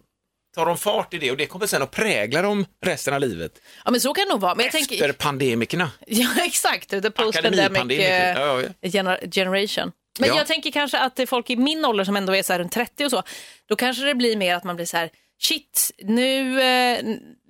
[0.56, 3.52] tar de fart i det och det kommer sen att prägla dem resten av livet.
[3.86, 4.56] ja, men så kan det nog vara.
[4.56, 5.92] Men jag Efter tänker, pandemikerna.
[6.08, 8.90] ja, exakt, the post-pandemic eh, Ja, ja.
[8.90, 9.92] gener- generation.
[10.20, 10.36] Men Ja.
[10.38, 13.06] jag tänker kanske att folk i min ålder som ändå är så här runt 30
[13.06, 13.24] och så,
[13.70, 15.10] då kanske det blir mer att man blir så här,
[15.42, 17.00] shit, nu, eh,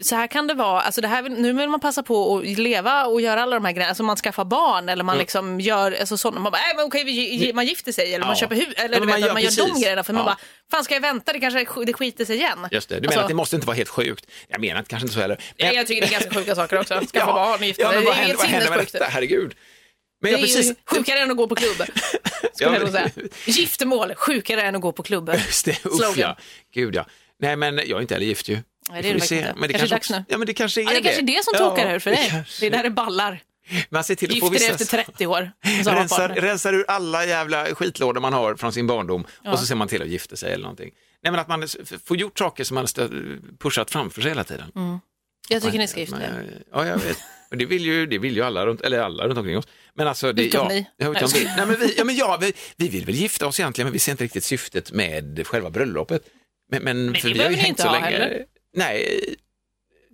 [0.01, 3.05] så här kan det vara, alltså det här, nu vill man passa på att leva
[3.05, 6.17] och göra alla de här grejerna, alltså man skaffar barn eller man liksom gör, alltså
[6.17, 8.39] sådana, man bara, äh, men okej, vi, man gifter sig eller man Ja.
[8.39, 10.25] köper hus, eller Ja, men man vet, gör man gör de grejerna, för man Ja.
[10.25, 10.37] bara,
[10.71, 12.67] fan ska jag vänta, det kanske det skiter sig igen.
[12.71, 14.25] Just det, du Alltså, menar att det måste inte vara helt sjukt?
[14.47, 15.37] Jag menar kanske inte så heller.
[15.55, 17.01] Ja, jag tycker det är ganska sjuka saker också.
[17.13, 17.95] Skaffa barn, gifta ja, sig.
[17.97, 18.95] men Det är händer, helt sinnessjukt.
[19.09, 19.53] Herregud.
[20.21, 20.69] Men Det är precis...
[20.69, 21.83] ju sjukare än att gå på klubb.
[22.53, 23.29] Skulle Ja, men-.
[23.45, 25.29] Giftermål, sjukare än att gå på klubb.
[25.47, 26.13] Just det, Slogan.
[26.17, 26.37] ja.
[26.73, 27.05] Gud ja.
[27.41, 28.57] Nej men jag är inte heller gift ju.
[28.89, 29.37] Nej, det är du se.
[29.37, 29.53] inte.
[29.57, 30.25] Men det Kanske kanske, dags nu.
[30.29, 32.11] Ja men det kanske är Ja, det är kanske är det som tokar ur för
[32.11, 32.27] dig.
[32.29, 33.43] kanske- Det är där det ballar.
[33.89, 34.83] Man ser till att få Gifter dig vissa...
[34.83, 35.51] efter 30 år.
[35.85, 39.51] man Rensar, rensar ur alla jävla skitlådor man har från sin barndom Ja.
[39.51, 40.91] och så ser man till att gifta sig eller någonting.
[41.23, 41.67] Nej men att man
[42.05, 42.87] får gjort saker som man
[43.59, 44.71] pushat framför sig hela tiden.
[44.75, 44.99] Mm.
[45.49, 46.63] Jag tycker ni ska gifta er.
[46.73, 47.17] Ja, jag vet.
[47.51, 49.67] Och det vill ju, det vill ju alla runt, eller alla runt omkring oss.
[49.93, 50.87] Men alltså, det, Utom ja, ni.
[50.97, 51.45] Ja, utom Nej, vi.
[51.57, 53.99] Nej, men vi, ja, men ja, vi, vi vill väl gifta oss egentligen, men vi
[53.99, 56.21] ser inte riktigt syftet med själva bröllopet.
[56.71, 58.05] Men, men, det för vi har ju hängt så länge.
[58.05, 58.45] heller.
[58.75, 59.35] Nej,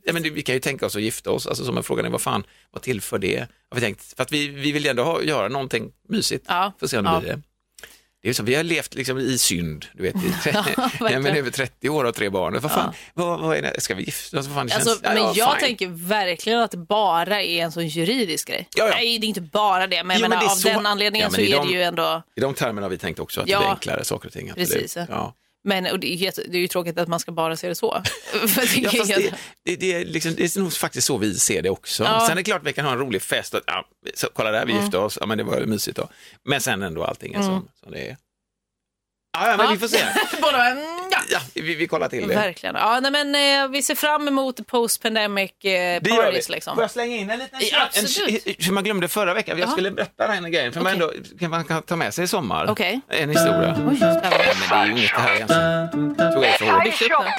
[0.03, 2.09] ja, men vi kan ju tänka oss att gifta oss, alltså som en frågan är
[2.09, 3.39] vad fan, vad tillför det?
[3.69, 6.71] Har vi tänkt, för att vi, vi vill ju ändå ha, göra någonting mysigt, Ja,
[6.79, 7.19] får se om det ja.
[7.19, 7.41] blir det.
[8.21, 10.19] Det är så, vi har levt liksom i synd, du vet, i
[11.01, 12.59] nej, men över 30 år och tre barn.
[12.61, 13.81] Vad fan, vad, vad är det?
[13.81, 14.47] Ska vi gifta oss?
[14.57, 15.67] Alltså, känns, ja, men ja, jag fine.
[15.67, 18.67] tänker verkligen att det bara är en sån juridisk grej.
[18.75, 18.95] Ja, ja.
[18.95, 21.23] Nej, det är inte bara det, men, Jo, men det är av så- den anledningen
[21.25, 22.23] Ja, men så i är de- det ju ändå...
[22.35, 23.57] I de termerna har vi tänkt också att Ja.
[23.59, 24.51] det blir enklare saker och ting.
[24.55, 24.97] Precis.
[25.09, 25.33] Ja.
[25.67, 27.75] Men och det, är jätte, det är ju tråkigt att man ska bara se det
[27.75, 28.03] så.
[28.33, 28.73] Ja, fast
[29.15, 32.03] det, det, det, är liksom, det är nog faktiskt så vi ser det också.
[32.03, 32.19] Ja.
[32.19, 33.53] Sen är det klart att vi kan ha en rolig fest.
[33.53, 34.83] Och, ja, så, kolla där, vi Mm.
[34.83, 35.17] gifte oss.
[35.21, 36.09] Ja, men det var mysigt då.
[36.43, 38.17] Men sen ändå allting är som, som det är.
[39.37, 39.97] Ja, ja, men vi får se.
[40.37, 41.39] Mm, ja.
[41.53, 42.35] Ja, vi, vi kollar till det.
[42.35, 42.75] Verkligen.
[42.75, 46.17] Ja, nej, men, eh, vi ser fram emot the post-pandemic eh, Det gör vi.
[46.17, 46.49] parties.
[46.49, 46.75] Liksom.
[46.75, 48.63] Får jag slänga in en liten Ja, en, absolut.
[48.65, 49.57] Som man glömde förra veckan.
[49.59, 49.71] Jag Ja.
[49.71, 50.73] skulle berätta den här grejen.
[50.73, 52.65] För man, ändå, kan man kan ta med sig i sommar.
[52.69, 53.01] Okej.
[53.09, 53.77] En historia.
[53.89, 54.29] Oj, spännande.
[54.33, 56.15] Ja, men det är ju inget det här egentligen.
[56.33, 56.65] Tog jag för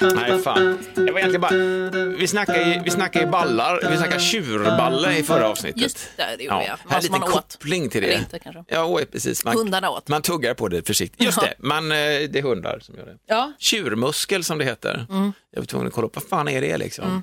[0.07, 0.15] hårt.
[0.29, 0.79] Nej, fan.
[0.95, 5.23] Det var egentligen bara, vi snackade ju, vi snackade ju ballar, vi snackade tjurballe i
[5.23, 5.83] förra avsnittet.
[5.83, 6.63] Just det, det gjorde jag.
[6.65, 7.35] Här Vad är som lite man åt.
[7.59, 8.09] koppling till det.
[8.09, 8.65] Eller inte, kanske.
[8.69, 9.45] Ja, precis.
[9.45, 10.09] Man, Hundarna åt.
[10.09, 11.23] man tuggar på det försiktigt.
[11.23, 11.49] Just Ja.
[11.49, 13.17] det, man, eh, det är hundar som gör det.
[13.27, 13.53] Ja.
[13.79, 15.07] Tjurmuskel som det heter.
[15.11, 15.33] Mm.
[15.51, 17.23] Jag var tvungen att kolla upp, vad fan är det liksom?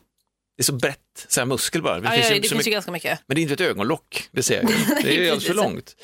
[0.57, 1.97] Det är så brett, så här muskel bara.
[1.97, 3.19] Ja, ja, ju det finns mycket- ju ganska mycket.
[3.27, 4.77] men det är inte ett ögonlock, det ser jag ju.
[5.03, 5.95] Det är ju alldeles för långt.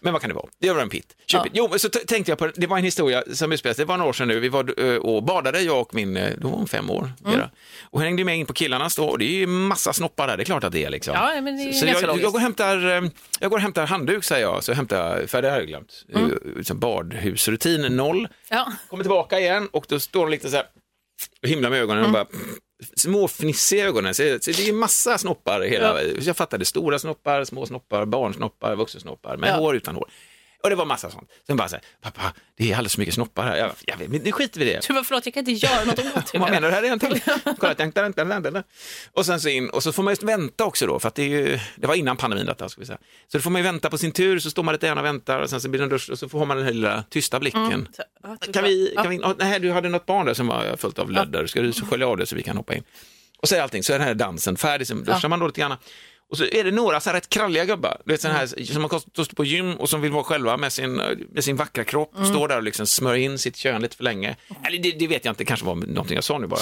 [0.00, 0.46] Men vad kan det vara?
[0.60, 1.16] Det var en pitt.
[1.26, 1.52] Tjurpitt.
[1.54, 3.96] Jo, men så tänkte jag på, det var en historia som utspelade sig, det var
[3.96, 6.56] några år sedan nu, vi var eh, och badade, jag och min, eh, då var
[6.56, 7.32] hon fem år, Mm.
[7.32, 7.50] Vera.
[7.82, 10.42] Och hängde med in på killarnas då, och det är ju massa snoppar där, det
[10.42, 11.14] är klart att det är liksom.
[11.14, 13.86] Ja, men det är så jag, jag, går och hämtar, eh, jag går och hämtar
[13.86, 16.38] handduk, säger jag, så hämtar jag, för det har jag glömt, mm.
[16.74, 18.28] badhusrutin noll.
[18.48, 18.72] Ja.
[18.88, 20.66] Kommer tillbaka igen och då står hon lite så här
[21.42, 22.26] och himlar med ögonen och bara
[22.96, 24.14] småfnissig i ögonen.
[24.14, 25.60] Så, så det är massa snoppar.
[25.60, 29.54] Hela, Jag fattade stora snoppar, små snoppar, barnsnoppar, vuxensnoppar med Ja.
[29.56, 30.08] hår utan hår.
[30.62, 31.30] Och det var massa sånt.
[31.46, 33.56] Sen bara så här, pappa, det är alldeles för mycket snoppar här.
[33.56, 34.86] Jag, jag vet, men nu skiter vi i det.
[34.88, 36.38] Du bara, förlåt, jag kan inte göra något åt det.
[36.38, 36.74] Vad menar du?
[36.74, 37.20] Här är en till.
[37.58, 38.66] Kolla, tänk, tänk, tänk, tänk, tänk.
[39.12, 41.22] Och sen så in, och så får man just vänta också då, för att det,
[41.22, 42.98] är ju, det var innan pandemin detta, ska vi säga.
[43.32, 45.04] Så då får man ju vänta på sin tur, så står man lite grann och
[45.04, 47.04] väntar och sen så blir det en dusch och så får man den här lilla
[47.10, 47.88] tysta blicken.
[48.22, 50.76] Ja, typ Kan vi, kan vi, oh, nej, du hade något barn där som var
[50.76, 52.82] fullt av lödder, ska du skölja av det så vi kan hoppa in?
[53.38, 55.60] Och så är allting, så är den här dansen färdig, så duschar man då lite
[55.60, 55.76] grann.
[56.32, 58.82] Och så är det några så här rätt kralliga gubbar, du vet sådana här som
[58.84, 60.92] har stått på gym och som vill vara själva med sin,
[61.30, 64.36] med sin vackra kropp, står där och liksom smörjer in sitt kön lite för länge.
[64.64, 66.60] Eller det, det vet jag inte, kanske var någonting jag sa nu bara.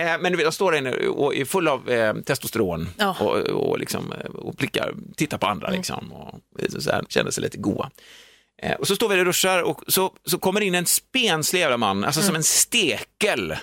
[0.00, 3.16] Eh, men du vet, jag står där inne och är full av eh, testosteron Ja.
[3.20, 6.40] och, och, liksom, eh, och blickar, tittar på andra liksom, och
[6.78, 7.90] så här, känner sig lite goa.
[8.62, 11.76] Eh, och så står vi och duschar och så, så kommer in en spenslig jävla
[11.76, 13.56] man, alltså som en stekel.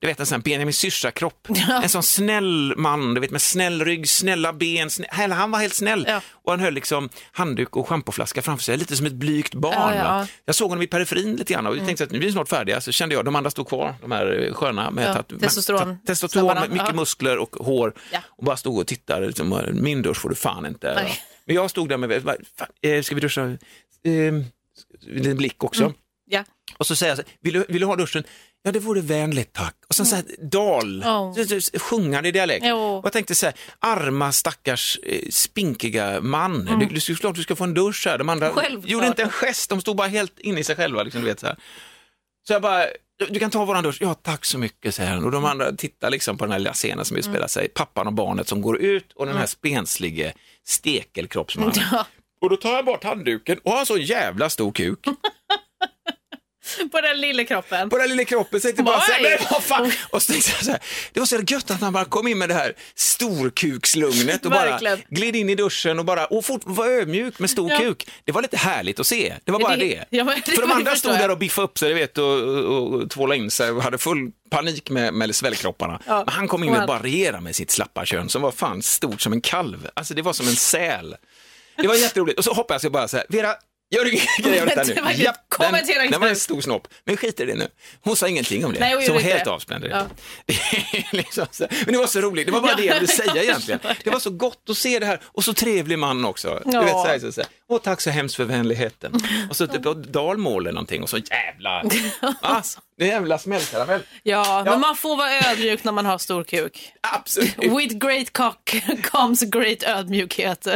[0.00, 1.48] Du vet en sån här Benjamin Syrsa-kropp.
[1.82, 4.90] En sån snäll man, du vet med snäll rygg, snälla ben.
[4.90, 5.06] Snä...
[5.10, 6.04] Han var helt snäll.
[6.08, 6.20] Ja.
[6.32, 9.74] Och han höll liksom handduk och schampoflaska framför sig, lite som ett blygt barn.
[9.76, 10.26] Ja, ja.
[10.44, 12.80] Jag såg honom i periferin lite grann och tänkte att nu blir vi snart färdiga.
[12.80, 15.98] Så kände jag, de andra stod kvar, de här eh, sköna med Ja, testosteron.
[16.06, 16.94] testosteron med mycket Ja.
[16.94, 17.94] muskler och hår.
[18.12, 18.18] Ja.
[18.28, 20.94] Och bara stod och tittade, liksom, min dusch får du fan inte.
[20.94, 21.12] Nej.
[21.46, 22.36] Men jag stod där med, fan,
[22.82, 23.42] eh, ska vi duscha?
[24.04, 24.34] Eh,
[25.30, 25.82] en blick också.
[25.82, 25.94] Mm.
[26.26, 26.44] Ja.
[26.78, 28.24] Och så säger jag vill du, vill du ha duschen?
[28.62, 29.74] Ja, det vore vänligt tack.
[29.88, 31.78] Och sen så här, dal, Oh.
[31.78, 32.64] sjungande i dialekt.
[32.68, 32.76] Jo.
[32.78, 37.42] Och jag tänkte så här, arma stackars eh, spinkiga man, du, du, ska- klart du
[37.42, 38.18] ska få en dusch här.
[38.18, 38.58] De andra Mm.
[38.58, 38.90] Självklart.
[38.90, 41.02] gjorde inte en gest, de stod bara helt inne i sig själva.
[41.02, 41.56] Liksom, du vet, så, här.
[42.46, 42.86] så jag bara,
[43.30, 43.98] du, kan ta våran dusch.
[44.00, 45.24] Ja, tack så mycket, säger han.
[45.24, 47.68] Och de andra tittar liksom på den här lilla scenen som utspelar sig.
[47.68, 50.32] Pappan och barnet som går ut och den här spenslige
[50.66, 51.74] stekelkroppsmannen.
[51.92, 52.06] Ja.
[52.42, 54.98] Och då tar jag bort handduken och har så jävla stor kuk.
[56.92, 57.90] På den lilla kroppen.
[57.90, 58.60] på den lilla kroppen.
[58.60, 59.92] Så tänkte bara, så här, men vad fan?
[60.10, 60.80] Och så tänkte jag så här,
[61.12, 64.78] det var så gött att han bara kom in med det här storkukslugnet och bara
[65.08, 67.78] gled in i duschen och bara och fort, var ödmjuk med stor Ja.
[67.78, 68.08] kuk.
[68.24, 69.34] Det var lite härligt att se.
[69.44, 70.04] Det var bara Det- det.
[70.10, 71.20] ja, det- För de andra stod jag.
[71.20, 73.98] där och biffade upp sig du vet, och, och, och tvålade in sig och hade
[73.98, 76.00] full panik med, med svällkropparna.
[76.06, 76.24] Ja.
[76.26, 79.20] Men han kom in Och bara regerade med sitt slappa kön som var fan stort
[79.20, 79.88] som en kalv.
[79.94, 81.16] Alltså det var som en säl.
[81.76, 82.38] Det var jätteroligt.
[82.38, 83.54] Och så hoppas jag bara så här, Vera,
[83.90, 84.94] gör ingen grej av detta nu.
[84.94, 87.68] Var- kommentera den, inte den var en stor snopp, men skit i det nu.
[88.02, 90.06] Hon sa ingenting om det, Nej, så hon var helt avspänd Ja.
[91.12, 93.80] liksom men det var så roligt, det var bara det jag ville säga egentligen.
[94.04, 96.62] Det var så gott att se det här och så trevlig man också.
[96.64, 96.82] Du Ja.
[96.82, 97.50] vet, så här, så, så här.
[97.68, 99.12] Åh, tack så hemskt för vänligheten.
[99.50, 99.82] Och så typ
[100.12, 101.82] dalmål eller någonting och så jävla,
[102.42, 102.62] ah,
[103.00, 104.00] det är jävla smällkaramell.
[104.22, 104.62] Ja, Ja.
[104.64, 106.92] men man får vara ödmjuk när man har stor kuk.
[107.00, 108.82] Absolut, With great cock
[109.12, 110.66] comes great ödmjukhet.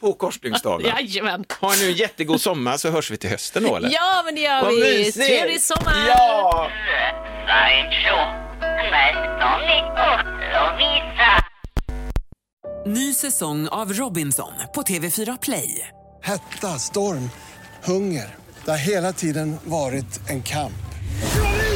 [0.00, 0.86] på korsstygnsdagen.
[0.96, 1.44] Jajamän.
[1.60, 3.90] Ha nu en jättegod sommar så hörs vi till hösten då eller?
[3.92, 4.80] Ja, men det gör Vad vi.
[4.80, 5.26] mysigt.
[5.26, 5.94] Trevlig sommar!
[6.08, 6.70] Ja!
[12.86, 15.88] Ny säsong av Robinson på TV4 Play.
[16.22, 17.30] Hetta, storm,
[17.84, 18.34] hunger.
[18.64, 20.72] Det har hela tiden varit en kamp.